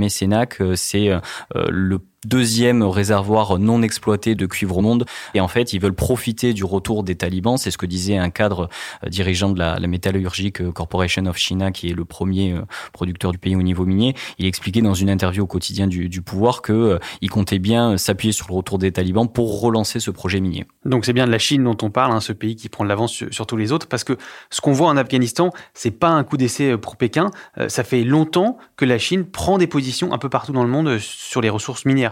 C'est 0.76 1.11
le 1.54 1.99
deuxième 2.26 2.83
réservoir 2.83 3.59
non 3.59 3.83
exploité 3.83 4.35
de 4.35 4.47
cuivre 4.47 4.79
au 4.79 4.81
monde. 4.81 5.05
Et 5.35 5.41
en 5.41 5.49
fait, 5.49 5.73
ils 5.73 5.81
veulent 5.81 5.95
profiter 5.95 6.52
du 6.52 6.64
retour 6.64 7.02
des 7.02 7.17
talibans. 7.17 7.57
C'est 7.57 7.71
ce 7.71 7.79
que 7.79 7.87
disait 7.87 8.17
un 8.17 8.31
cadre 8.31 8.69
euh, 9.05 9.09
dirigeant 9.09 9.50
de 9.50 9.59
la, 9.59 9.79
la 9.79 9.88
euh, 9.88 10.73
Corporation 10.73 11.26
of 11.26 11.37
China, 11.37 11.73
qui 11.73 11.91
est 11.91 11.95
le 11.95 12.05
premier 12.05 12.52
euh, 12.52 12.62
producteur 12.93 13.33
du 13.33 13.38
pays 13.38 13.57
au 13.57 13.62
niveau 13.62 13.85
minier. 13.85 14.14
Il 14.38 14.47
expliquait 14.47 14.83
dans 14.83 14.95
une 14.95 15.11
interview 15.11 15.45
au 15.45 15.47
quotidien 15.47 15.87
du, 15.87 16.09
du 16.09 16.23
pouvoir 16.23 16.62
que 16.62 16.99
il 17.21 17.31
comptait 17.31 17.59
bien 17.59 17.97
s'appuyer 17.97 18.33
sur 18.33 18.47
le 18.49 18.55
retour 18.55 18.79
des 18.79 18.93
talibans 18.93 19.31
pour 19.31 19.61
relancer 19.61 20.00
ce 20.00 20.11
projet 20.11 20.41
minier. 20.41 20.67
Donc 20.85 21.05
c'est 21.05 21.12
bien 21.12 21.26
de 21.26 21.33
la 21.33 21.38
Chine 21.38 21.64
dont 21.64 21.76
on 21.83 21.91
parle, 21.91 22.12
hein, 22.12 22.21
ce 22.21 22.33
pays 22.33 22.57
qui 22.57 22.69
prend 22.69 22.85
de 22.85 22.88
l'avance 22.88 23.12
sur, 23.31 23.47
tous 23.47 23.57
les 23.57 23.73
autres, 23.73 23.88
parce 23.88 24.05
que 24.05 24.17
ce 24.50 24.61
qu'on 24.61 24.73
voit 24.73 24.88
en 24.88 24.97
Afghanistan, 24.97 25.50
c'est 25.75 25.91
pas 25.91 26.11
un 26.11 26.25
coup 26.25 26.37
d'essai 26.37 26.76
pour 26.76 26.97
Pékin. 26.97 27.31
ça 27.69 27.85
fait 27.85 28.05
longtemps 28.05 28.59
que 28.76 28.85
la 28.85 28.99
Chine 28.99 29.25
prend 29.25 29.59
des 29.59 29.67
positions 29.67 30.12
un 30.12 30.19
peu 30.19 30.29
partout 30.29 30.52
dans 30.52 30.62
le 30.62 30.71
monde 30.71 30.99
sur 30.99 31.41
les 31.41 31.50
ressources 31.50 31.85
minières. 31.85 32.12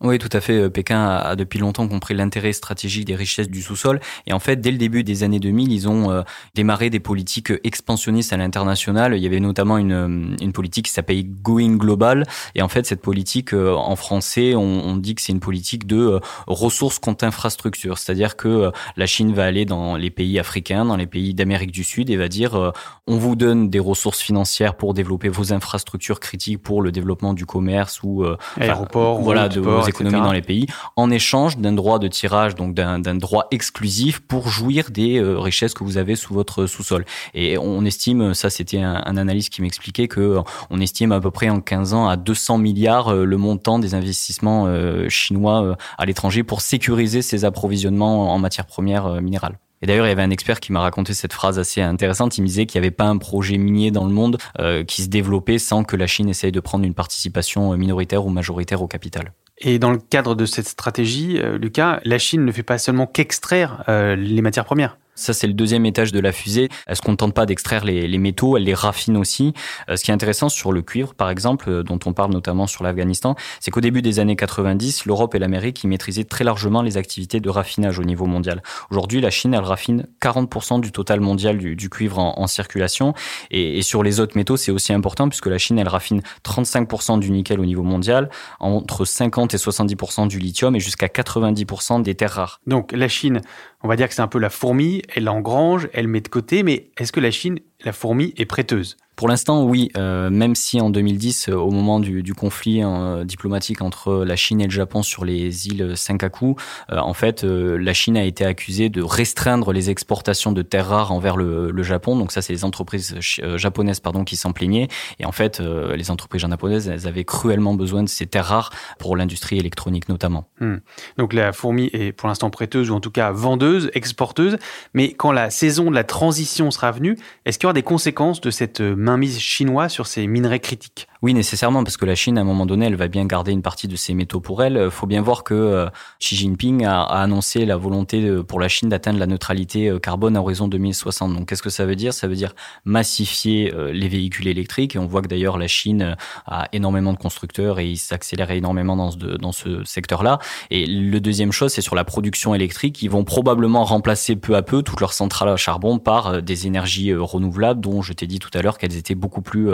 Oui, 0.00 0.18
tout 0.18 0.28
à 0.32 0.40
fait. 0.40 0.62
Euh, 0.62 0.70
Pékin 0.70 1.04
a, 1.04 1.34
depuis 1.34 1.58
longtemps 1.58 1.88
compris 1.88 2.14
l'intérêt 2.14 2.52
stratégique 2.52 3.04
des 3.04 3.16
richesses 3.16 3.48
du 3.48 3.62
sous-sol. 3.62 3.98
Et 4.26 4.32
en 4.32 4.38
fait, 4.38 4.60
dès 4.60 4.70
le 4.70 4.78
début 4.78 5.02
des 5.02 5.24
années 5.24 5.40
2000, 5.40 5.72
ils 5.72 5.88
ont 5.88 6.12
euh, 6.12 6.22
démarré 6.54 6.88
des 6.88 7.00
politiques 7.00 7.52
expansionnistes 7.64 8.32
à 8.32 8.36
l'international. 8.36 9.16
Il 9.16 9.22
y 9.22 9.26
avait 9.26 9.40
notamment 9.40 9.76
une, 9.76 9.92
euh, 9.92 10.36
une 10.40 10.52
politique 10.52 10.86
qui 10.86 10.92
s'appelle 10.92 11.24
Going 11.42 11.78
Global. 11.78 12.24
Et 12.54 12.62
en 12.62 12.68
fait, 12.68 12.86
cette 12.86 13.02
politique, 13.02 13.52
en 13.52 13.96
français, 13.96 14.54
on, 14.54 14.60
on 14.60 14.96
dit 14.96 15.16
que 15.16 15.22
c'est 15.22 15.32
une 15.32 15.40
politique 15.40 15.86
de 15.86 16.20
ressources 16.46 17.00
contre 17.00 17.24
infrastructures. 17.24 17.98
C'est-à-dire 17.98 18.36
que 18.36 18.70
la 18.96 19.06
Chine 19.06 19.32
va 19.32 19.44
aller 19.44 19.64
dans 19.64 19.96
les 19.96 20.10
pays 20.10 20.38
africains, 20.38 20.84
dans 20.84 20.96
les 20.96 21.06
pays 21.06 21.34
d'Amérique 21.34 21.72
du 21.72 21.82
Sud 21.82 22.10
et 22.10 22.16
va 22.16 22.28
dire, 22.28 22.72
on 23.06 23.16
vous 23.16 23.36
donne 23.36 23.70
des 23.70 23.78
ressources 23.78 24.20
financières 24.20 24.76
pour 24.76 24.94
développer 24.94 25.28
vos 25.28 25.52
infrastructures 25.52 26.20
critiques 26.20 26.62
pour 26.62 26.82
le 26.82 26.92
développement 26.92 27.34
du 27.34 27.46
commerce 27.46 28.00
ou 28.02 28.24
aéroports, 28.56 29.20
voilà, 29.20 29.48
de 29.48 29.60
économies 29.88 30.20
dans 30.20 30.32
les 30.32 30.42
pays, 30.42 30.66
en 30.96 31.10
échange 31.10 31.58
d'un 31.58 31.72
droit 31.72 31.98
de 31.98 32.08
tirage, 32.08 32.54
donc 32.54 32.74
d'un 32.74 33.14
droit 33.14 33.46
exclusif 33.50 34.20
pour 34.20 34.48
jouir 34.48 34.90
des 34.90 35.20
richesses 35.20 35.74
que 35.74 35.84
vous 35.84 35.98
avez 35.98 36.16
sous 36.16 36.34
votre 36.34 36.66
sous-sol. 36.66 37.04
Et 37.34 37.58
on 37.58 37.84
estime, 37.84 38.34
ça 38.34 38.50
c'était 38.50 38.80
un, 38.80 39.02
un, 39.04 39.16
analyste 39.16 39.52
qui 39.52 39.62
m'expliquait 39.62 40.08
que 40.08 40.38
on 40.70 40.80
estime 40.80 41.12
à 41.12 41.20
peu 41.20 41.30
près 41.30 41.48
en 41.48 41.60
15 41.60 41.94
ans 41.94 42.08
à 42.08 42.16
200 42.16 42.58
milliards 42.58 43.14
le 43.14 43.36
montant 43.36 43.78
des 43.78 43.94
investissements 43.94 44.68
chinois 45.08 45.76
à 45.96 46.06
l'étranger 46.06 46.42
pour 46.42 46.60
sécuriser 46.60 47.22
ces 47.22 47.44
approvisionnements 47.44 48.32
en 48.32 48.38
matières 48.38 48.66
premières 48.66 49.20
minérales. 49.20 49.58
Et 49.82 49.86
d'ailleurs, 49.86 50.06
il 50.06 50.08
y 50.08 50.12
avait 50.12 50.22
un 50.22 50.30
expert 50.30 50.60
qui 50.60 50.72
m'a 50.72 50.80
raconté 50.80 51.14
cette 51.14 51.32
phrase 51.32 51.58
assez 51.58 51.80
intéressante. 51.80 52.36
Il 52.38 52.42
me 52.42 52.46
disait 52.46 52.66
qu'il 52.66 52.80
n'y 52.80 52.86
avait 52.86 52.94
pas 52.94 53.06
un 53.06 53.18
projet 53.18 53.58
minier 53.58 53.90
dans 53.90 54.04
le 54.04 54.12
monde 54.12 54.38
euh, 54.58 54.84
qui 54.84 55.02
se 55.02 55.08
développait 55.08 55.58
sans 55.58 55.84
que 55.84 55.96
la 55.96 56.06
Chine 56.06 56.28
essaye 56.28 56.52
de 56.52 56.60
prendre 56.60 56.84
une 56.84 56.94
participation 56.94 57.72
euh, 57.72 57.76
minoritaire 57.76 58.26
ou 58.26 58.30
majoritaire 58.30 58.82
au 58.82 58.88
capital. 58.88 59.32
Et 59.60 59.78
dans 59.78 59.90
le 59.90 59.98
cadre 59.98 60.34
de 60.34 60.46
cette 60.46 60.68
stratégie, 60.68 61.38
euh, 61.38 61.58
Lucas, 61.58 62.00
la 62.04 62.18
Chine 62.18 62.44
ne 62.44 62.52
fait 62.52 62.62
pas 62.62 62.78
seulement 62.78 63.06
qu'extraire 63.06 63.84
les 63.88 64.42
matières 64.42 64.64
premières. 64.64 64.98
Ça, 65.18 65.32
c'est 65.32 65.48
le 65.48 65.52
deuxième 65.52 65.84
étage 65.84 66.12
de 66.12 66.20
la 66.20 66.30
fusée. 66.30 66.68
Elle 66.86 66.94
se 66.94 67.02
contente 67.02 67.34
pas 67.34 67.44
d'extraire 67.44 67.84
les, 67.84 68.18
métaux, 68.18 68.56
elle 68.56 68.62
les 68.62 68.74
raffine 68.74 69.16
aussi. 69.16 69.52
Euh, 69.88 69.96
ce 69.96 70.04
qui 70.04 70.12
est 70.12 70.14
intéressant 70.14 70.48
sur 70.48 70.72
le 70.72 70.80
cuivre, 70.80 71.14
par 71.14 71.28
exemple, 71.28 71.68
euh, 71.68 71.82
dont 71.82 71.98
on 72.06 72.12
parle 72.12 72.32
notamment 72.32 72.68
sur 72.68 72.84
l'Afghanistan, 72.84 73.34
c'est 73.58 73.72
qu'au 73.72 73.80
début 73.80 74.00
des 74.00 74.20
années 74.20 74.36
90, 74.36 75.06
l'Europe 75.06 75.34
et 75.34 75.40
l'Amérique 75.40 75.82
y 75.82 75.88
maîtrisaient 75.88 76.24
très 76.24 76.44
largement 76.44 76.82
les 76.82 76.96
activités 76.96 77.40
de 77.40 77.50
raffinage 77.50 77.98
au 77.98 78.04
niveau 78.04 78.26
mondial. 78.26 78.62
Aujourd'hui, 78.90 79.20
la 79.20 79.30
Chine, 79.30 79.54
elle 79.54 79.64
raffine 79.64 80.06
40% 80.22 80.80
du 80.80 80.92
total 80.92 81.20
mondial 81.20 81.58
du, 81.58 81.90
cuivre 81.90 82.20
en, 82.20 82.38
en 82.38 82.46
circulation. 82.46 83.12
Et, 83.50 83.78
et, 83.78 83.82
sur 83.82 84.04
les 84.04 84.20
autres 84.20 84.36
métaux, 84.36 84.56
c'est 84.56 84.70
aussi 84.70 84.92
important 84.92 85.28
puisque 85.28 85.46
la 85.46 85.58
Chine, 85.58 85.80
elle 85.80 85.88
raffine 85.88 86.22
35% 86.44 87.18
du 87.18 87.32
nickel 87.32 87.58
au 87.58 87.66
niveau 87.66 87.82
mondial, 87.82 88.30
entre 88.60 89.04
50 89.04 89.52
et 89.54 89.56
70% 89.56 90.28
du 90.28 90.38
lithium 90.38 90.76
et 90.76 90.80
jusqu'à 90.80 91.06
90% 91.06 92.02
des 92.02 92.14
terres 92.14 92.32
rares. 92.32 92.60
Donc 92.68 92.92
la 92.92 93.08
Chine 93.08 93.40
on 93.82 93.88
va 93.88 93.96
dire 93.96 94.08
que 94.08 94.14
c'est 94.14 94.22
un 94.22 94.28
peu 94.28 94.38
la 94.38 94.50
fourmi, 94.50 95.02
elle 95.14 95.28
engrange, 95.28 95.88
elle 95.92 96.08
met 96.08 96.20
de 96.20 96.28
côté, 96.28 96.62
mais 96.62 96.90
est-ce 96.98 97.12
que 97.12 97.20
la 97.20 97.30
Chine, 97.30 97.60
la 97.84 97.92
fourmi, 97.92 98.34
est 98.36 98.46
prêteuse? 98.46 98.96
Pour 99.18 99.26
l'instant, 99.26 99.64
oui. 99.64 99.90
Euh, 99.96 100.30
même 100.30 100.54
si 100.54 100.80
en 100.80 100.90
2010, 100.90 101.48
euh, 101.48 101.54
au 101.54 101.72
moment 101.72 101.98
du, 101.98 102.34
conflit 102.34 102.84
euh, 102.84 103.24
diplomatique 103.24 103.82
entre 103.82 104.24
la 104.24 104.36
Chine 104.36 104.60
et 104.60 104.66
le 104.66 104.70
Japon 104.70 105.02
sur 105.02 105.24
les 105.24 105.66
îles 105.66 105.96
Senkaku, 105.96 106.54
en 106.88 107.14
fait, 107.14 107.42
la 107.42 107.92
Chine 107.94 108.16
a 108.16 108.22
été 108.22 108.44
accusée 108.44 108.90
de 108.90 109.02
restreindre 109.02 109.72
les 109.72 109.90
exportations 109.90 110.52
de 110.52 110.62
terres 110.62 110.86
rares 110.86 111.10
envers 111.10 111.36
le, 111.36 111.72
le 111.72 111.82
Japon. 111.82 112.16
Donc 112.16 112.30
ça, 112.30 112.42
c'est 112.42 112.52
les 112.52 112.64
entreprises 112.64 113.16
japonaises, 113.56 113.98
pardon, 113.98 114.22
qui 114.22 114.36
s'en 114.36 114.52
plaignaient. 114.52 114.86
Et 115.18 115.26
en 115.26 115.32
fait, 115.32 115.60
les 115.60 116.12
entreprises 116.12 116.42
japonaises, 116.42 116.88
elles 116.88 117.08
avaient 117.08 117.24
cruellement 117.24 117.74
besoin 117.74 118.04
de 118.04 118.08
ces 118.08 118.26
terres 118.26 118.46
rares 118.46 118.70
pour 119.00 119.16
l'industrie 119.16 119.58
électronique 119.58 120.08
notamment. 120.08 120.48
Hmm. 120.60 120.76
Donc 121.16 121.32
la 121.32 121.52
fourmi 121.52 121.90
est 121.92 122.12
pour 122.12 122.28
l'instant 122.28 122.50
prêteuse 122.50 122.90
ou 122.90 122.94
en 122.94 123.00
tout 123.00 123.10
cas 123.10 123.32
vendeuse, 123.32 123.90
exporteuse. 123.94 124.58
Mais 124.94 125.12
quand 125.12 125.32
la 125.32 125.50
saison 125.50 125.90
de 125.90 125.94
la 125.96 126.04
transition 126.04 126.70
sera 126.70 126.92
venue, 126.92 127.18
est-ce 127.44 127.58
qu'il 127.58 127.64
y 127.64 127.68
aura 127.68 127.74
des 127.74 127.82
conséquences 127.82 128.40
de 128.40 128.50
cette 128.50 128.80
mainmise 129.08 129.38
chinoise 129.40 129.92
sur 129.92 130.06
ces 130.06 130.26
minerais 130.26 130.60
critiques 130.60 131.07
oui, 131.22 131.34
nécessairement, 131.34 131.82
parce 131.82 131.96
que 131.96 132.04
la 132.04 132.14
Chine, 132.14 132.38
à 132.38 132.42
un 132.42 132.44
moment 132.44 132.64
donné, 132.64 132.86
elle 132.86 132.94
va 132.94 133.08
bien 133.08 133.24
garder 133.26 133.50
une 133.50 133.62
partie 133.62 133.88
de 133.88 133.96
ses 133.96 134.14
métaux 134.14 134.40
pour 134.40 134.62
elle. 134.62 134.80
Il 134.84 134.90
faut 134.90 135.06
bien 135.06 135.20
voir 135.20 135.42
que 135.42 135.54
euh, 135.54 135.88
Xi 136.20 136.36
Jinping 136.36 136.84
a, 136.84 137.02
annoncé 137.02 137.66
la 137.66 137.76
volonté 137.76 138.42
pour 138.46 138.60
la 138.60 138.68
Chine 138.68 138.88
d'atteindre 138.88 139.18
la 139.18 139.26
neutralité 139.26 139.88
euh, 139.88 139.98
carbone 139.98 140.36
à 140.36 140.40
horizon 140.40 140.68
2060. 140.68 141.34
Donc, 141.34 141.48
qu'est-ce 141.48 141.62
que 141.62 141.70
ça 141.70 141.86
veut 141.86 141.96
dire? 141.96 142.12
Ça 142.14 142.28
veut 142.28 142.36
dire 142.36 142.54
massifier 142.84 143.74
euh, 143.74 143.90
les 143.90 144.08
véhicules 144.08 144.46
électriques. 144.46 144.94
Et 144.94 144.98
on 145.00 145.06
voit 145.06 145.22
que 145.22 145.26
d'ailleurs, 145.26 145.58
la 145.58 145.66
Chine 145.66 146.16
a 146.46 146.68
énormément 146.72 147.12
de 147.12 147.18
constructeurs 147.18 147.80
et 147.80 147.88
il 147.88 147.96
s'accélère 147.96 148.52
énormément 148.52 148.96
dans 148.96 149.52
ce, 149.52 149.82
secteur-là. 149.84 150.38
Et 150.70 150.86
le 150.86 151.20
deuxième 151.20 151.50
chose, 151.50 151.72
c'est 151.72 151.82
sur 151.82 151.96
la 151.96 152.04
production 152.04 152.54
électrique. 152.54 153.02
Ils 153.02 153.10
vont 153.10 153.24
probablement 153.24 153.84
remplacer 153.84 154.36
peu 154.36 154.54
à 154.54 154.62
peu 154.62 154.82
toutes 154.82 155.00
leurs 155.00 155.12
centrales 155.12 155.48
à 155.48 155.56
charbon 155.56 155.98
par 155.98 156.42
des 156.42 156.66
énergies 156.66 157.12
renouvelables, 157.12 157.80
dont 157.80 158.02
je 158.02 158.12
t'ai 158.12 158.26
dit 158.26 158.38
tout 158.38 158.50
à 158.54 158.62
l'heure 158.62 158.78
qu'elles 158.78 158.96
étaient 158.96 159.14
beaucoup 159.14 159.42
plus 159.42 159.70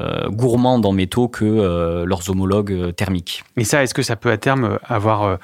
euh, 0.00 0.28
gourmandes 0.28 0.85
en 0.86 0.92
métaux 0.92 1.28
que 1.28 1.44
euh, 1.44 2.06
leurs 2.06 2.30
homologues 2.30 2.72
euh, 2.72 2.92
thermiques. 2.92 3.44
Mais 3.56 3.64
ça, 3.64 3.82
est-ce 3.82 3.94
que 3.94 4.02
ça 4.02 4.16
peut 4.16 4.30
à 4.30 4.38
terme 4.38 4.78
avoir 4.84 5.38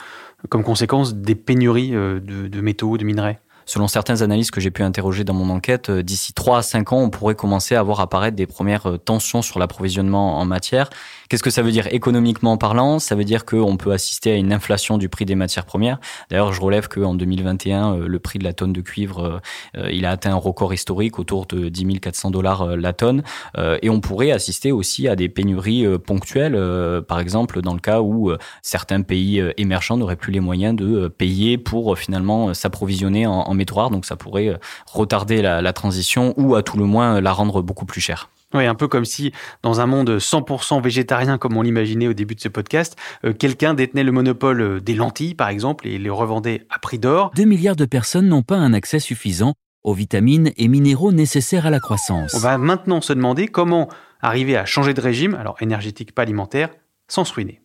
comme 0.48 0.64
conséquence 0.64 1.14
des 1.14 1.34
pénuries 1.34 1.92
de, 1.92 2.20
de 2.20 2.60
métaux, 2.60 2.96
de 2.96 3.04
minerais? 3.04 3.40
Selon 3.66 3.88
certaines 3.88 4.22
analyses 4.22 4.50
que 4.50 4.60
j'ai 4.60 4.70
pu 4.70 4.82
interroger 4.82 5.24
dans 5.24 5.34
mon 5.34 5.50
enquête, 5.50 5.90
d'ici 5.90 6.32
3 6.32 6.58
à 6.58 6.62
5 6.62 6.92
ans, 6.92 7.00
on 7.00 7.10
pourrait 7.10 7.34
commencer 7.34 7.74
à 7.74 7.82
voir 7.82 8.00
apparaître 8.00 8.36
des 8.36 8.46
premières 8.46 8.98
tensions 9.04 9.42
sur 9.42 9.58
l'approvisionnement 9.58 10.38
en 10.38 10.44
matière 10.44 10.90
Qu'est-ce 11.32 11.42
que 11.42 11.48
ça 11.48 11.62
veut 11.62 11.72
dire 11.72 11.86
économiquement 11.90 12.58
parlant? 12.58 12.98
Ça 12.98 13.14
veut 13.14 13.24
dire 13.24 13.46
qu'on 13.46 13.78
peut 13.78 13.92
assister 13.92 14.32
à 14.32 14.36
une 14.36 14.52
inflation 14.52 14.98
du 14.98 15.08
prix 15.08 15.24
des 15.24 15.34
matières 15.34 15.64
premières. 15.64 15.98
D'ailleurs, 16.28 16.52
je 16.52 16.60
relève 16.60 16.88
qu'en 16.88 17.14
2021, 17.14 17.94
euh, 17.94 18.06
le 18.06 18.18
prix 18.18 18.38
de 18.38 18.44
la 18.44 18.52
tonne 18.52 18.74
de 18.74 18.82
cuivre, 18.82 19.40
euh, 19.74 19.90
il 19.90 20.04
a 20.04 20.10
atteint 20.10 20.32
un 20.32 20.36
record 20.36 20.74
historique 20.74 21.18
autour 21.18 21.46
de 21.46 21.70
10 21.70 22.00
400 22.00 22.32
dollars 22.32 22.60
euh, 22.60 22.76
la 22.76 22.92
tonne. 22.92 23.22
Et 23.80 23.88
on 23.88 24.00
pourrait 24.00 24.30
assister 24.30 24.72
aussi 24.72 25.08
à 25.08 25.16
des 25.16 25.30
pénuries 25.30 25.86
ponctuelles, 25.98 26.58
par 27.06 27.18
exemple 27.18 27.62
dans 27.62 27.74
le 27.74 27.80
cas 27.80 28.00
où 28.00 28.32
certains 28.60 29.02
pays 29.02 29.42
émergents 29.56 29.96
n'auraient 29.96 30.16
plus 30.16 30.32
les 30.32 30.40
moyens 30.40 30.74
de 30.76 31.08
payer 31.08 31.58
pour 31.58 31.96
finalement 31.98 32.54
s'approvisionner 32.54 33.26
en, 33.26 33.51
en. 33.54 33.90
Donc 33.90 34.04
ça 34.04 34.16
pourrait 34.16 34.58
retarder 34.86 35.42
la, 35.42 35.62
la 35.62 35.72
transition 35.72 36.34
ou 36.36 36.54
à 36.54 36.62
tout 36.62 36.76
le 36.76 36.84
moins 36.84 37.20
la 37.20 37.32
rendre 37.32 37.62
beaucoup 37.62 37.86
plus 37.86 38.00
chère. 38.00 38.30
Oui, 38.54 38.66
un 38.66 38.74
peu 38.74 38.86
comme 38.86 39.04
si 39.04 39.32
dans 39.62 39.80
un 39.80 39.86
monde 39.86 40.18
100% 40.18 40.82
végétarien 40.82 41.38
comme 41.38 41.56
on 41.56 41.62
l'imaginait 41.62 42.06
au 42.06 42.12
début 42.12 42.34
de 42.34 42.40
ce 42.40 42.48
podcast, 42.48 42.96
euh, 43.24 43.32
quelqu'un 43.32 43.74
détenait 43.74 44.04
le 44.04 44.12
monopole 44.12 44.60
euh, 44.60 44.80
des 44.80 44.94
lentilles 44.94 45.34
par 45.34 45.48
exemple 45.48 45.86
et 45.86 45.98
les 45.98 46.10
revendait 46.10 46.66
à 46.68 46.78
prix 46.78 46.98
d'or. 46.98 47.30
2 47.34 47.44
milliards 47.44 47.76
de 47.76 47.86
personnes 47.86 48.28
n'ont 48.28 48.42
pas 48.42 48.56
un 48.56 48.74
accès 48.74 48.98
suffisant 48.98 49.54
aux 49.84 49.94
vitamines 49.94 50.52
et 50.56 50.68
minéraux 50.68 51.12
nécessaires 51.12 51.66
à 51.66 51.70
la 51.70 51.80
croissance. 51.80 52.34
On 52.34 52.38
va 52.38 52.58
maintenant 52.58 53.00
se 53.00 53.12
demander 53.12 53.48
comment 53.48 53.88
arriver 54.20 54.56
à 54.56 54.64
changer 54.64 54.94
de 54.94 55.00
régime, 55.00 55.34
alors 55.34 55.56
énergétique 55.60 56.14
pas 56.14 56.22
alimentaire, 56.22 56.68
sans 57.08 57.24
se 57.24 57.32
ruiner. 57.32 57.61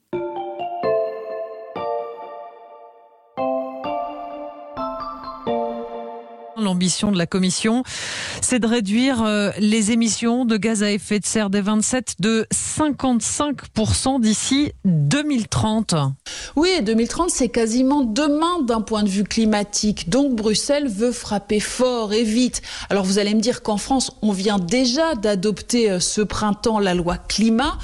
L'ambition 6.77 7.11
de 7.11 7.17
la 7.17 7.25
Commission, 7.25 7.81
c'est 8.39 8.59
de 8.59 8.67
réduire 8.67 9.23
euh, 9.23 9.49
les 9.57 9.89
émissions 9.89 10.45
de 10.45 10.57
gaz 10.57 10.83
à 10.83 10.91
effet 10.91 11.19
de 11.19 11.25
serre 11.25 11.49
des 11.49 11.61
27 11.61 12.17
de 12.19 12.45
55% 12.53 14.21
d'ici 14.21 14.73
2030. 14.85 15.95
Oui, 16.55 16.69
2030, 16.83 17.31
c'est 17.31 17.49
quasiment 17.49 18.03
demain 18.03 18.61
d'un 18.61 18.81
point 18.81 19.01
de 19.01 19.09
vue 19.09 19.23
climatique. 19.23 20.09
Donc 20.09 20.35
Bruxelles 20.35 20.87
veut 20.87 21.11
frapper 21.11 21.59
fort 21.59 22.13
et 22.13 22.23
vite. 22.23 22.61
Alors 22.91 23.05
vous 23.05 23.17
allez 23.17 23.33
me 23.33 23.41
dire 23.41 23.63
qu'en 23.63 23.77
France, 23.77 24.11
on 24.21 24.31
vient 24.31 24.59
déjà 24.59 25.15
d'adopter 25.15 25.89
euh, 25.89 25.99
ce 25.99 26.21
printemps 26.21 26.77
la 26.77 26.93
loi 26.93 27.17
climat. 27.17 27.79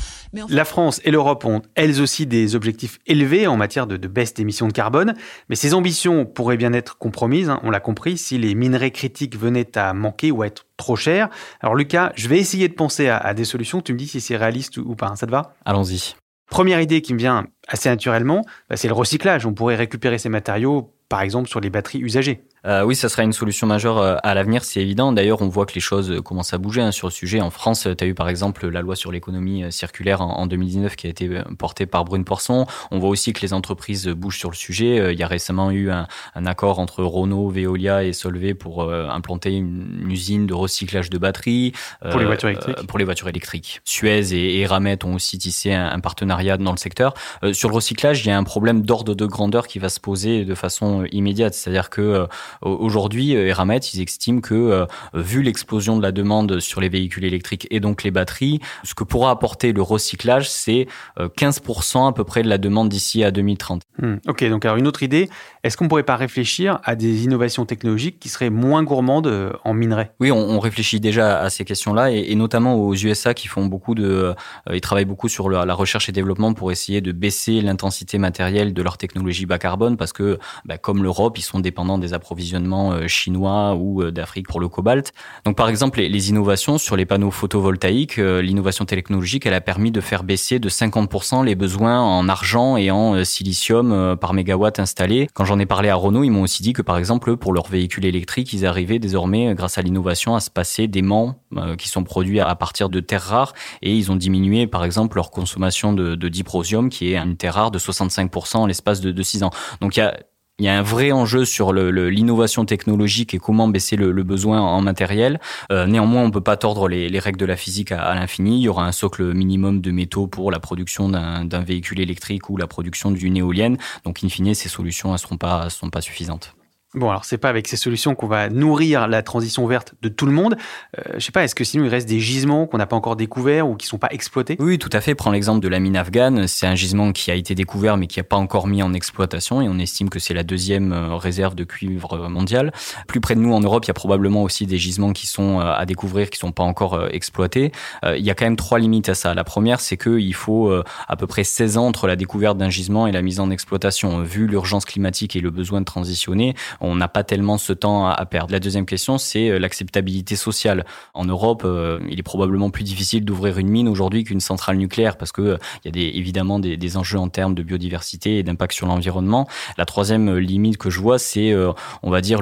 La 0.50 0.66
France 0.66 1.00
et 1.04 1.12
l'Europe 1.12 1.46
ont 1.46 1.62
elles 1.76 2.02
aussi 2.02 2.26
des 2.26 2.56
objectifs 2.56 3.00
élevés 3.06 3.48
en 3.48 3.56
matière 3.56 3.88
de, 3.88 3.98
de 3.98 4.08
baisse 4.08 4.34
d'émissions 4.34 4.68
de 4.68 4.74
carbone, 4.74 5.14
mais 5.50 5.56
ces 5.56 5.74
ambitions 5.74 6.26
pourraient 6.26 6.58
bien 6.58 6.74
être 6.74 6.98
compromises, 6.98 7.50
hein, 7.50 7.60
on 7.64 7.70
l'a 7.70 7.80
compris, 7.80 8.18
si 8.18 8.38
les 8.38 8.56
minerais 8.56 8.92
critiques 8.92 9.38
venaient 9.38 9.78
à 9.78 9.94
manquer 9.94 10.32
ou 10.32 10.42
à 10.42 10.48
être 10.48 10.66
trop 10.78 10.96
chers. 10.96 11.30
Alors 11.62 11.76
Lucas, 11.76 12.12
je 12.16 12.28
vais 12.28 12.40
essayer 12.40 12.68
de 12.68 12.74
penser 12.74 13.08
à, 13.08 13.18
à 13.18 13.34
des 13.34 13.46
solutions, 13.46 13.82
tu 13.82 13.94
me 13.94 13.98
dis 13.98 14.08
si 14.08 14.22
c'est 14.22 14.38
réaliste 14.38 14.78
ou, 14.78 14.82
ou 14.90 14.96
pas, 14.96 15.16
ça 15.16 15.28
te 15.28 15.32
va? 15.32 15.54
Allons-y. 15.66 16.16
Première 16.50 16.82
idée 16.82 17.02
qui 17.02 17.14
me 17.14 17.20
vient 17.20 17.48
assez 17.68 17.90
naturellement, 17.90 18.44
bah, 18.70 18.78
c'est 18.78 18.88
le 18.88 18.94
recyclage. 18.94 19.46
On 19.46 19.54
pourrait 19.54 19.76
récupérer 19.76 20.18
ces 20.20 20.30
matériaux, 20.30 20.94
par 21.10 21.22
exemple, 21.22 21.50
sur 21.50 21.60
les 21.60 21.70
batteries 21.70 22.00
usagées. 22.00 22.44
Euh, 22.66 22.84
oui, 22.84 22.96
ça 22.96 23.10
sera 23.10 23.24
une 23.24 23.34
solution 23.34 23.68
majeure 23.68 23.98
euh, 23.98 24.16
à 24.24 24.34
l'avenir, 24.34 24.64
c'est 24.64 24.80
évident. 24.80 25.12
D'ailleurs, 25.12 25.42
on 25.42 25.50
voit 25.50 25.66
que 25.66 25.74
les 25.76 25.82
choses 25.82 26.10
euh, 26.12 26.22
commencent 26.22 26.54
à 26.54 26.58
bouger 26.58 26.82
hein, 26.82 26.92
sur 26.92 27.08
le 27.08 27.12
sujet. 27.12 27.42
En 27.42 27.50
France, 27.50 27.88
tu 27.98 28.04
as 28.04 28.08
eu 28.08 28.14
par 28.14 28.30
exemple 28.30 28.70
la 28.70 28.82
loi 28.82 28.96
sur 28.96 29.12
l'économie 29.12 29.70
circulaire 29.70 30.22
en, 30.22 30.40
en, 30.40 30.48
2019 30.48 30.96
qui 30.96 31.08
a 31.08 31.10
été 31.10 31.30
portée 31.58 31.86
par 31.86 32.06
Brune 32.06 32.24
Poisson. 32.24 32.66
On 32.92 33.00
voit 33.00 33.10
aussi 33.10 33.34
que 33.34 33.42
les 33.42 33.54
entreprises 33.54 34.08
bougent 34.08 34.38
sur 34.38 34.50
le 34.50 34.56
sujet. 34.56 35.12
Il 35.14 35.20
y 35.20 35.24
a 35.24 35.28
récemment 35.28 35.72
eu 35.72 35.92
un, 35.92 36.08
un 36.36 36.46
accord 36.46 36.80
entre 36.80 37.04
Renault, 37.04 37.50
Veolia 37.50 38.04
et 38.04 38.14
Solvay 38.14 38.54
pour 38.54 38.92
implanter 38.92 39.54
une, 39.56 40.00
une, 40.02 40.12
usine 40.12 40.48
de 40.48 40.54
recyclage 40.54 41.10
de 41.10 41.18
batteries. 41.18 41.74
Pour 42.10 42.20
les 42.20 42.26
voitures 42.26 42.50
électriques 42.50 42.88
Pour 42.88 43.00
les 43.00 43.06
voitures 43.06 43.30
électriques. 43.30 43.82
Suez 43.84 44.34
et, 44.34 44.60
et 44.60 44.66
Ramet 44.66 45.04
ont 45.04 45.16
aussi 45.16 45.38
tissé 45.38 45.74
un, 45.74 45.90
un, 45.92 46.00
partenariat 46.00 46.58
dans 46.58 46.72
le 46.72 46.78
secteur. 46.78 47.14
sur 47.54 47.70
le 47.70 47.76
recyclage, 47.76 48.26
il 48.26 48.30
y 48.30 48.32
a 48.32 48.38
un 48.38 48.44
problème 48.44 48.84
d'ordre 48.84 49.16
de 49.16 49.26
grandeur 49.26 49.68
qui 49.68 49.80
va 49.80 49.90
se 49.90 50.00
poser 50.00 50.46
de 50.46 50.56
façon 50.56 51.06
immédiate. 51.12 51.54
C'est-à-dire 51.54 51.90
que 51.90 52.28
aujourd'hui, 52.62 53.34
Eramet, 53.34 53.78
ils 53.78 54.02
estiment 54.02 54.42
que 54.42 54.86
vu 55.14 55.42
l'explosion 55.42 55.98
de 55.98 56.02
la 56.02 56.12
demande 56.12 56.60
sur 56.60 56.82
les 56.82 56.90
véhicules 56.90 57.26
électriques 57.26 57.68
et 57.72 57.80
donc 57.80 58.04
les 58.04 58.12
batteries, 58.12 58.60
ce 58.84 58.94
que 58.94 59.04
pourra 59.04 59.32
apporter 59.32 59.74
le 59.74 59.82
recyclage, 59.82 60.50
c'est 60.50 60.88
15% 61.20 62.08
à 62.08 62.12
peu 62.14 62.24
près 62.24 62.44
de 62.44 62.50
la 62.50 62.58
demande 62.58 62.90
d'ici 62.90 63.24
à 63.24 63.32
2030. 63.32 63.82
Hmm. 64.02 64.16
ok, 64.28 64.44
donc 64.50 64.66
alors 64.66 64.78
une 64.78 64.88
autre 64.88 65.04
idée, 65.04 65.30
est-ce 65.64 65.78
qu'on 65.78 65.88
pourrait 65.88 66.04
pas 66.04 66.16
réfléchir 66.16 66.80
à 66.84 66.96
des 66.96 67.24
innovations 67.24 67.66
technologiques 67.66 68.20
qui 68.20 68.30
seraient 68.30 68.50
moins 68.50 68.84
gourmandes 68.84 69.54
en 69.64 69.74
minerai 69.74 70.12
Oui, 70.20 70.32
on, 70.32 70.60
réfléchit 70.60 71.00
déjà 71.00 71.40
à 71.40 71.50
ces 71.50 71.66
questions-là 71.66 72.12
et, 72.12 72.36
notamment 72.36 72.76
aux 72.76 72.96
USA 72.96 73.34
qui 73.34 73.48
font 73.48 73.66
beaucoup 73.66 73.96
de, 73.96 74.34
ils 74.72 74.82
travaillent 74.82 75.06
beaucoup 75.06 75.28
sur 75.28 75.50
la 75.50 75.74
recherche 75.74 76.10
et 76.10 76.12
développement 76.12 76.54
pour 76.54 76.72
essayer 76.72 77.02
de 77.02 77.12
baisser 77.12 77.62
l'intensité 77.62 78.18
matérielle 78.18 78.74
de 78.74 78.82
leur 78.82 78.98
technologie 78.98 79.46
bas 79.46 79.60
carbone 79.60 79.98
parce 79.98 80.14
que, 80.14 80.40
bah, 80.66 80.78
comme 80.78 81.04
l'Europe, 81.04 81.38
ils 81.38 81.44
sont 81.44 81.60
dépendants 81.60 81.98
des 81.98 82.14
approvisionnements 82.14 82.43
euh, 82.54 83.08
chinois 83.08 83.76
ou 83.76 84.02
euh, 84.02 84.12
d'Afrique 84.12 84.48
pour 84.48 84.60
le 84.60 84.68
cobalt. 84.68 85.14
Donc, 85.46 85.56
par 85.56 85.70
exemple, 85.70 86.00
les, 86.00 86.30
innovations 86.30 86.78
sur 86.78 86.96
les 86.96 87.06
panneaux 87.06 87.32
photovoltaïques, 87.32 88.18
euh, 88.20 88.42
l'innovation 88.42 88.86
technologique, 88.86 89.46
elle 89.46 89.54
a 89.54 89.62
permis 89.62 89.92
de 89.92 90.02
faire 90.02 90.24
baisser 90.24 90.60
de 90.60 90.70
50% 90.70 91.44
les 91.44 91.56
besoins 91.56 92.02
en 92.02 92.30
argent 92.30 92.78
et 92.78 92.92
en 92.92 93.24
silicium 93.24 94.18
par 94.20 94.34
mégawatt 94.34 94.80
installé. 94.80 95.28
Quand 95.34 95.46
j'en 95.46 95.60
ai 95.60 95.66
parlé 95.66 95.90
à 95.90 95.96
Renault, 95.96 96.24
ils 96.24 96.32
m'ont 96.32 96.44
aussi 96.44 96.64
dit 96.64 96.74
que, 96.74 96.82
par 96.82 96.98
exemple, 96.98 97.36
pour 97.38 97.54
leurs 97.54 97.68
véhicules 97.68 98.06
électriques, 98.06 98.54
ils 98.54 98.66
arrivaient 98.66 99.00
désormais, 99.00 99.54
grâce 99.56 99.78
à 99.78 99.82
l'innovation, 99.82 100.36
à 100.36 100.40
se 100.40 100.50
passer 100.50 100.88
d'aimants 100.88 101.36
qui 101.78 101.88
sont 101.88 102.04
produits 102.04 102.40
à 102.40 102.56
partir 102.56 102.90
de 102.90 103.00
terres 103.00 103.22
rares 103.22 103.54
et 103.82 103.96
ils 103.96 104.12
ont 104.12 104.16
diminué, 104.16 104.66
par 104.68 104.86
exemple, 104.86 105.18
leur 105.18 105.32
consommation 105.32 105.94
de, 105.94 106.16
de 106.16 106.30
diprosium, 106.30 106.90
qui 106.90 107.14
est 107.14 107.18
une 107.18 107.38
terre 107.38 107.56
rare 107.56 107.72
de 107.72 107.80
65% 107.80 108.58
en 108.58 108.66
l'espace 108.66 109.02
de, 109.02 109.12
de 109.12 109.24
6 109.24 109.44
ans. 109.44 109.52
Donc 109.82 109.98
il 109.98 110.00
y 110.00 110.04
a 110.04 110.18
il 110.60 110.66
y 110.66 110.68
a 110.68 110.78
un 110.78 110.84
vrai 110.84 111.12
enjeu 111.12 111.46
sur 111.46 111.74
l'innovation 111.74 112.64
technologique 112.66 113.34
et 113.34 113.40
comment 113.40 113.68
baisser 113.68 113.96
le, 113.96 114.12
besoin 114.24 114.62
en 114.62 114.82
matériel. 114.82 115.40
Euh, 115.72 115.88
néanmoins, 115.88 116.22
on 116.22 116.28
ne 116.28 116.32
peut 116.32 116.42
pas 116.42 116.58
tordre 116.58 116.88
les, 116.88 117.20
règles 117.20 117.40
de 117.40 117.46
la 117.46 117.58
physique 117.58 117.92
à, 117.92 118.14
l'infini. 118.14 118.60
Il 118.60 118.62
y 118.62 118.70
aura 118.70 118.86
un 118.86 118.92
socle 118.92 119.34
minimum 119.34 119.82
de 119.82 119.92
métaux 119.92 120.28
pour 120.28 120.52
la 120.52 120.60
production 120.60 121.10
d'un 121.10 121.62
véhicule 121.62 122.00
électrique 122.00 122.50
ou 122.50 122.58
la 122.58 122.68
production 122.68 123.10
d'une 123.12 123.36
éolienne. 123.36 123.78
Donc, 124.06 124.24
in 124.24 124.30
fine, 124.30 124.54
ces 124.54 124.70
solutions 124.70 125.12
ne 125.12 125.18
seront 125.18 125.38
seront 125.70 125.90
pas 125.90 126.02
suffisantes. 126.02 126.56
Bon, 126.96 127.10
alors 127.10 127.26
c'est 127.26 127.40
pas 127.40 127.50
avec 127.50 127.68
ces 127.68 127.76
solutions 127.76 128.14
qu'on 128.14 128.28
va 128.28 128.50
nourrir 128.50 129.08
la 129.08 129.24
transition 129.24 129.66
verte 129.66 129.96
de 130.04 130.10
tout 130.10 130.28
le 130.28 130.32
monde. 130.32 130.56
Euh, 131.00 131.14
je 131.16 131.20
sais 131.22 131.32
pas, 131.32 131.44
est-ce 131.44 131.56
que 131.56 131.64
sinon 131.64 131.86
il 131.86 131.90
reste 131.90 132.08
des 132.08 132.20
gisements 132.20 132.68
qu'on 132.68 132.78
n'a 132.78 132.86
pas 132.86 132.96
encore 132.96 133.16
découverts 133.16 133.68
ou 133.68 133.76
qui 133.76 133.88
sont 133.88 133.98
pas 133.98 134.10
exploités? 134.12 134.58
Oui, 134.60 134.78
tout 134.78 134.92
à 134.94 135.02
fait. 135.02 135.16
Prends 135.16 135.32
l'exemple 135.32 135.60
de 135.60 135.68
la 135.68 135.80
mine 135.80 135.98
afghane. 135.98 136.48
C'est 136.48 136.68
un 136.68 136.76
gisement 136.76 137.12
qui 137.12 137.32
a 137.32 137.34
été 137.34 137.56
découvert 137.56 137.98
mais 137.98 138.06
qui 138.06 138.20
n'a 138.20 138.24
pas 138.24 138.36
encore 138.36 138.68
mis 138.68 138.84
en 138.84 138.94
exploitation 138.94 139.60
et 139.60 139.68
on 139.68 139.80
estime 139.80 140.10
que 140.10 140.20
c'est 140.20 140.36
la 140.36 140.44
deuxième 140.44 140.94
euh, 140.94 141.16
réserve 141.16 141.56
de 141.56 141.64
cuivre 141.64 142.30
mondiale. 142.30 142.72
Plus 143.08 143.22
près 143.22 143.34
de 143.34 143.40
nous 143.40 143.54
en 143.54 143.60
Europe, 143.60 143.86
il 143.86 143.88
y 143.88 143.92
a 143.92 143.96
probablement 143.96 144.44
aussi 144.44 144.68
des 144.68 144.78
gisements 144.78 145.14
qui 145.14 145.26
sont 145.26 145.62
euh, 145.62 145.74
à 145.74 145.88
découvrir, 145.88 146.30
qui 146.30 146.38
sont 146.38 146.52
pas 146.52 146.64
encore 146.64 147.08
exploités. 147.12 147.72
Il 148.04 148.24
y 148.24 148.30
a 148.30 148.36
quand 148.36 148.46
même 148.46 148.56
trois 148.56 148.78
limites 148.78 149.10
à 149.10 149.16
ça. 149.16 149.34
La 149.34 149.44
première, 149.44 149.80
c'est 149.80 149.98
qu'il 149.98 150.34
faut 150.34 150.72
à 151.08 151.16
peu 151.16 151.28
près 151.28 151.44
16 151.44 151.78
ans 151.78 151.88
entre 151.88 152.08
la 152.08 152.16
découverte 152.16 152.58
d'un 152.58 152.70
gisement 152.70 153.08
et 153.08 153.12
la 153.12 153.22
mise 153.22 153.40
en 153.40 153.50
exploitation. 153.50 154.22
Vu 154.22 154.48
l'urgence 154.48 154.86
climatique 154.86 155.36
et 155.36 155.40
le 155.40 155.50
besoin 155.50 155.80
de 155.80 155.86
transitionner, 155.86 156.56
on 156.84 156.96
n'a 156.96 157.08
pas 157.08 157.24
tellement 157.24 157.58
ce 157.58 157.74
temps 157.74 158.08
à 158.08 158.26
perdre. 158.26 158.52
La 158.52 158.60
deuxième 158.60 158.86
question, 158.86 159.18
c'est 159.18 159.50
euh, 159.50 159.58
l'acceptabilité 159.58 160.36
sociale. 160.36 160.86
En 161.14 161.26
Europe, 161.26 161.64
euh, 161.66 162.00
il 162.10 162.20
est 162.20 162.24
probablement 162.24 162.70
plus 162.70 162.84
difficile 162.84 163.24
d'ouvrir 163.24 163.58
une 163.58 163.70
mine 163.70 163.88
aujourd'hui 163.88 164.26
qu'une 164.26 164.42
centrale 164.42 164.76
nucléaire 164.76 165.18
parce 165.18 165.32
que 165.32 165.42
euh, 165.42 165.58
il 165.86 165.96
y 165.96 166.06
a 166.06 166.10
évidemment 166.10 166.60
des, 166.60 166.98
enjeux 166.98 167.18
en 167.18 167.30
termes 167.30 167.56
de 167.56 167.64
biodiversité 167.64 168.38
et 168.38 168.44
d'impact 168.44 168.74
sur 168.74 168.86
l'environnement. 168.86 169.48
La 169.78 169.86
troisième 169.86 170.38
limite 170.38 170.78
que 170.78 170.90
je 170.90 171.00
vois, 171.00 171.18
c'est, 171.18 171.56
on 172.04 172.12
va 172.12 172.22
dire, 172.22 172.42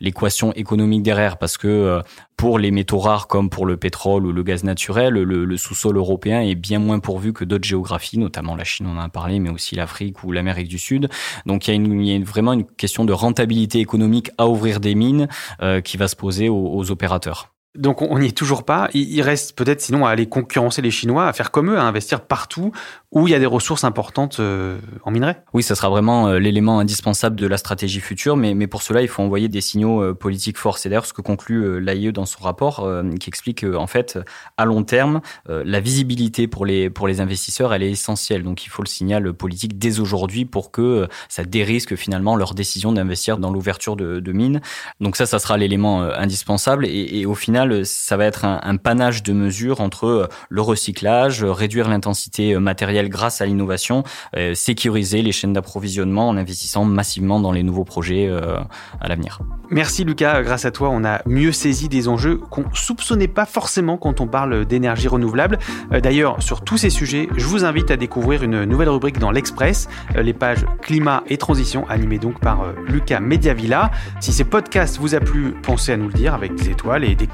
l'équation 0.00 0.52
économique 0.52 1.02
derrière 1.02 1.38
parce 1.38 1.56
que 1.56 2.02
pour 2.38 2.60
les 2.60 2.70
métaux 2.70 2.98
rares 2.98 3.26
comme 3.26 3.50
pour 3.50 3.66
le 3.66 3.76
pétrole 3.76 4.24
ou 4.24 4.32
le 4.32 4.42
gaz 4.44 4.62
naturel, 4.62 5.14
le, 5.14 5.56
sous-sol 5.56 5.96
européen 5.96 6.40
est 6.40 6.54
bien 6.54 6.78
moins 6.78 7.00
pourvu 7.00 7.32
que 7.32 7.44
d'autres 7.44 7.66
géographies, 7.66 8.16
notamment 8.16 8.54
la 8.54 8.62
Chine, 8.62 8.86
on 8.86 8.96
en 8.96 9.00
a 9.00 9.08
parlé, 9.08 9.40
mais 9.40 9.50
aussi 9.50 9.74
l'Afrique 9.74 10.22
ou 10.22 10.30
l'Amérique 10.30 10.68
du 10.68 10.78
Sud. 10.78 11.08
Donc 11.46 11.66
il 11.66 12.06
y 12.06 12.16
a 12.16 12.24
vraiment 12.24 12.52
une 12.52 12.64
question 12.64 13.04
de 13.04 13.12
rentabilité 13.12 13.67
économique 13.76 14.30
à 14.38 14.48
ouvrir 14.48 14.80
des 14.80 14.94
mines 14.94 15.28
euh, 15.62 15.80
qui 15.80 15.96
va 15.96 16.08
se 16.08 16.16
poser 16.16 16.48
aux 16.48 16.90
opérateurs. 16.90 17.57
Donc 17.78 18.02
on 18.02 18.18
n'y 18.18 18.26
est 18.26 18.36
toujours 18.36 18.64
pas. 18.64 18.88
Il 18.92 19.22
reste 19.22 19.56
peut-être 19.56 19.80
sinon 19.80 20.04
à 20.04 20.10
aller 20.10 20.26
concurrencer 20.26 20.82
les 20.82 20.90
Chinois, 20.90 21.26
à 21.26 21.32
faire 21.32 21.50
comme 21.50 21.70
eux, 21.70 21.78
à 21.78 21.84
investir 21.84 22.20
partout 22.20 22.72
où 23.10 23.26
il 23.26 23.30
y 23.30 23.34
a 23.34 23.38
des 23.38 23.46
ressources 23.46 23.84
importantes 23.84 24.38
euh, 24.38 24.78
en 25.02 25.10
minerai. 25.10 25.36
Oui, 25.54 25.62
ça 25.62 25.74
sera 25.74 25.88
vraiment 25.88 26.28
euh, 26.28 26.38
l'élément 26.38 26.78
indispensable 26.78 27.36
de 27.36 27.46
la 27.46 27.56
stratégie 27.56 28.00
future, 28.00 28.36
mais, 28.36 28.66
pour 28.66 28.82
cela, 28.82 29.00
il 29.00 29.08
faut 29.08 29.22
envoyer 29.22 29.48
des 29.48 29.62
signaux 29.62 30.02
euh, 30.02 30.14
politiques 30.14 30.58
forts. 30.58 30.76
C'est 30.76 30.90
d'ailleurs 30.90 31.06
ce 31.06 31.14
que 31.14 31.22
conclut 31.22 31.80
l'AIE 31.80 32.12
dans 32.12 32.26
son 32.26 32.42
rapport, 32.42 32.86
qui 33.20 33.28
explique 33.28 33.64
qu'en 33.64 33.86
fait, 33.86 34.18
à 34.56 34.64
long 34.64 34.82
terme, 34.84 35.20
la 35.48 35.80
visibilité 35.80 36.46
pour 36.46 36.66
les, 36.66 36.90
pour 36.90 37.08
les 37.08 37.20
investisseurs, 37.20 37.72
elle 37.72 37.82
est 37.82 37.90
essentielle. 37.90 38.42
Donc 38.42 38.66
il 38.66 38.68
faut 38.68 38.82
le 38.82 38.88
signal 38.88 39.32
politique 39.32 39.78
dès 39.78 40.00
aujourd'hui 40.00 40.44
pour 40.44 40.70
que 40.70 41.08
ça 41.28 41.44
dérisque 41.44 41.96
finalement 41.96 42.36
leur 42.36 42.54
décision 42.54 42.92
d'investir 42.92 43.38
dans 43.38 43.50
l'ouverture 43.50 43.96
de, 43.96 44.32
mines. 44.32 44.60
Donc 45.00 45.16
ça, 45.16 45.26
ça 45.26 45.38
sera 45.38 45.56
l'élément 45.56 46.02
indispensable. 46.02 46.86
Et, 46.86 47.26
au 47.26 47.34
final, 47.34 47.67
ça 47.84 48.16
va 48.16 48.24
être 48.24 48.44
un, 48.44 48.60
un 48.62 48.76
panache 48.76 49.22
de 49.22 49.32
mesures 49.32 49.80
entre 49.80 50.28
le 50.48 50.60
recyclage, 50.60 51.44
réduire 51.44 51.88
l'intensité 51.88 52.58
matérielle 52.58 53.08
grâce 53.08 53.40
à 53.40 53.46
l'innovation, 53.46 54.04
euh, 54.36 54.54
sécuriser 54.54 55.22
les 55.22 55.32
chaînes 55.32 55.52
d'approvisionnement 55.52 56.28
en 56.28 56.36
investissant 56.36 56.84
massivement 56.84 57.40
dans 57.40 57.52
les 57.52 57.62
nouveaux 57.62 57.84
projets 57.84 58.26
euh, 58.28 58.58
à 59.00 59.08
l'avenir. 59.08 59.40
Merci 59.70 60.04
Lucas, 60.04 60.42
grâce 60.42 60.64
à 60.64 60.70
toi 60.70 60.88
on 60.90 61.04
a 61.04 61.20
mieux 61.26 61.52
saisi 61.52 61.88
des 61.88 62.08
enjeux 62.08 62.38
qu'on 62.50 62.64
soupçonnait 62.72 63.28
pas 63.28 63.46
forcément 63.46 63.96
quand 63.96 64.20
on 64.20 64.26
parle 64.26 64.64
d'énergie 64.64 65.08
renouvelable. 65.08 65.58
Euh, 65.92 66.00
d'ailleurs, 66.00 66.42
sur 66.42 66.62
tous 66.62 66.78
ces 66.78 66.90
sujets, 66.90 67.28
je 67.36 67.46
vous 67.46 67.64
invite 67.64 67.90
à 67.90 67.96
découvrir 67.96 68.42
une 68.42 68.64
nouvelle 68.64 68.88
rubrique 68.88 69.18
dans 69.18 69.30
l'Express, 69.30 69.88
les 70.14 70.32
pages 70.32 70.64
climat 70.82 71.22
et 71.26 71.36
transition 71.36 71.86
animées 71.88 72.18
donc 72.18 72.40
par 72.40 72.62
Lucas 72.86 73.20
Mediavilla. 73.20 73.90
Si 74.20 74.32
ces 74.32 74.44
podcasts 74.44 74.98
vous 74.98 75.14
a 75.14 75.20
plu, 75.20 75.54
pensez 75.62 75.92
à 75.92 75.96
nous 75.96 76.08
le 76.08 76.14
dire 76.14 76.34
avec 76.34 76.54
des 76.54 76.70
étoiles 76.70 77.04
et 77.04 77.14
des 77.14 77.26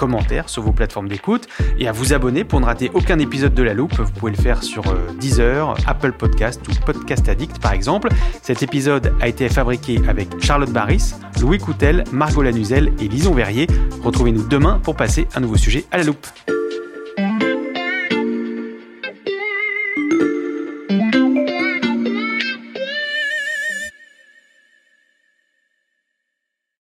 sur 0.46 0.62
vos 0.62 0.72
plateformes 0.72 1.08
d'écoute 1.08 1.48
et 1.78 1.88
à 1.88 1.92
vous 1.92 2.12
abonner 2.12 2.44
pour 2.44 2.60
ne 2.60 2.64
rater 2.64 2.90
aucun 2.94 3.18
épisode 3.18 3.54
de 3.54 3.62
La 3.62 3.74
Loupe. 3.74 3.98
Vous 3.98 4.12
pouvez 4.12 4.32
le 4.32 4.38
faire 4.40 4.62
sur 4.62 4.82
Deezer, 5.20 5.74
Apple 5.87 6.12
Podcast 6.12 6.60
ou 6.68 6.84
Podcast 6.84 7.28
Addict 7.28 7.58
par 7.60 7.72
exemple. 7.72 8.08
Cet 8.42 8.62
épisode 8.62 9.14
a 9.20 9.28
été 9.28 9.48
fabriqué 9.48 10.00
avec 10.08 10.28
Charlotte 10.40 10.70
Barris, 10.70 11.14
Louis 11.40 11.58
Coutel, 11.58 12.04
Margot 12.12 12.42
Lanuzel 12.42 12.92
et 13.00 13.08
Lison 13.08 13.34
Verrier. 13.34 13.66
Retrouvez-nous 14.02 14.48
demain 14.48 14.80
pour 14.82 14.96
passer 14.96 15.26
un 15.34 15.40
nouveau 15.40 15.56
sujet 15.56 15.84
à 15.90 15.98
la 15.98 16.04
loupe. 16.04 16.26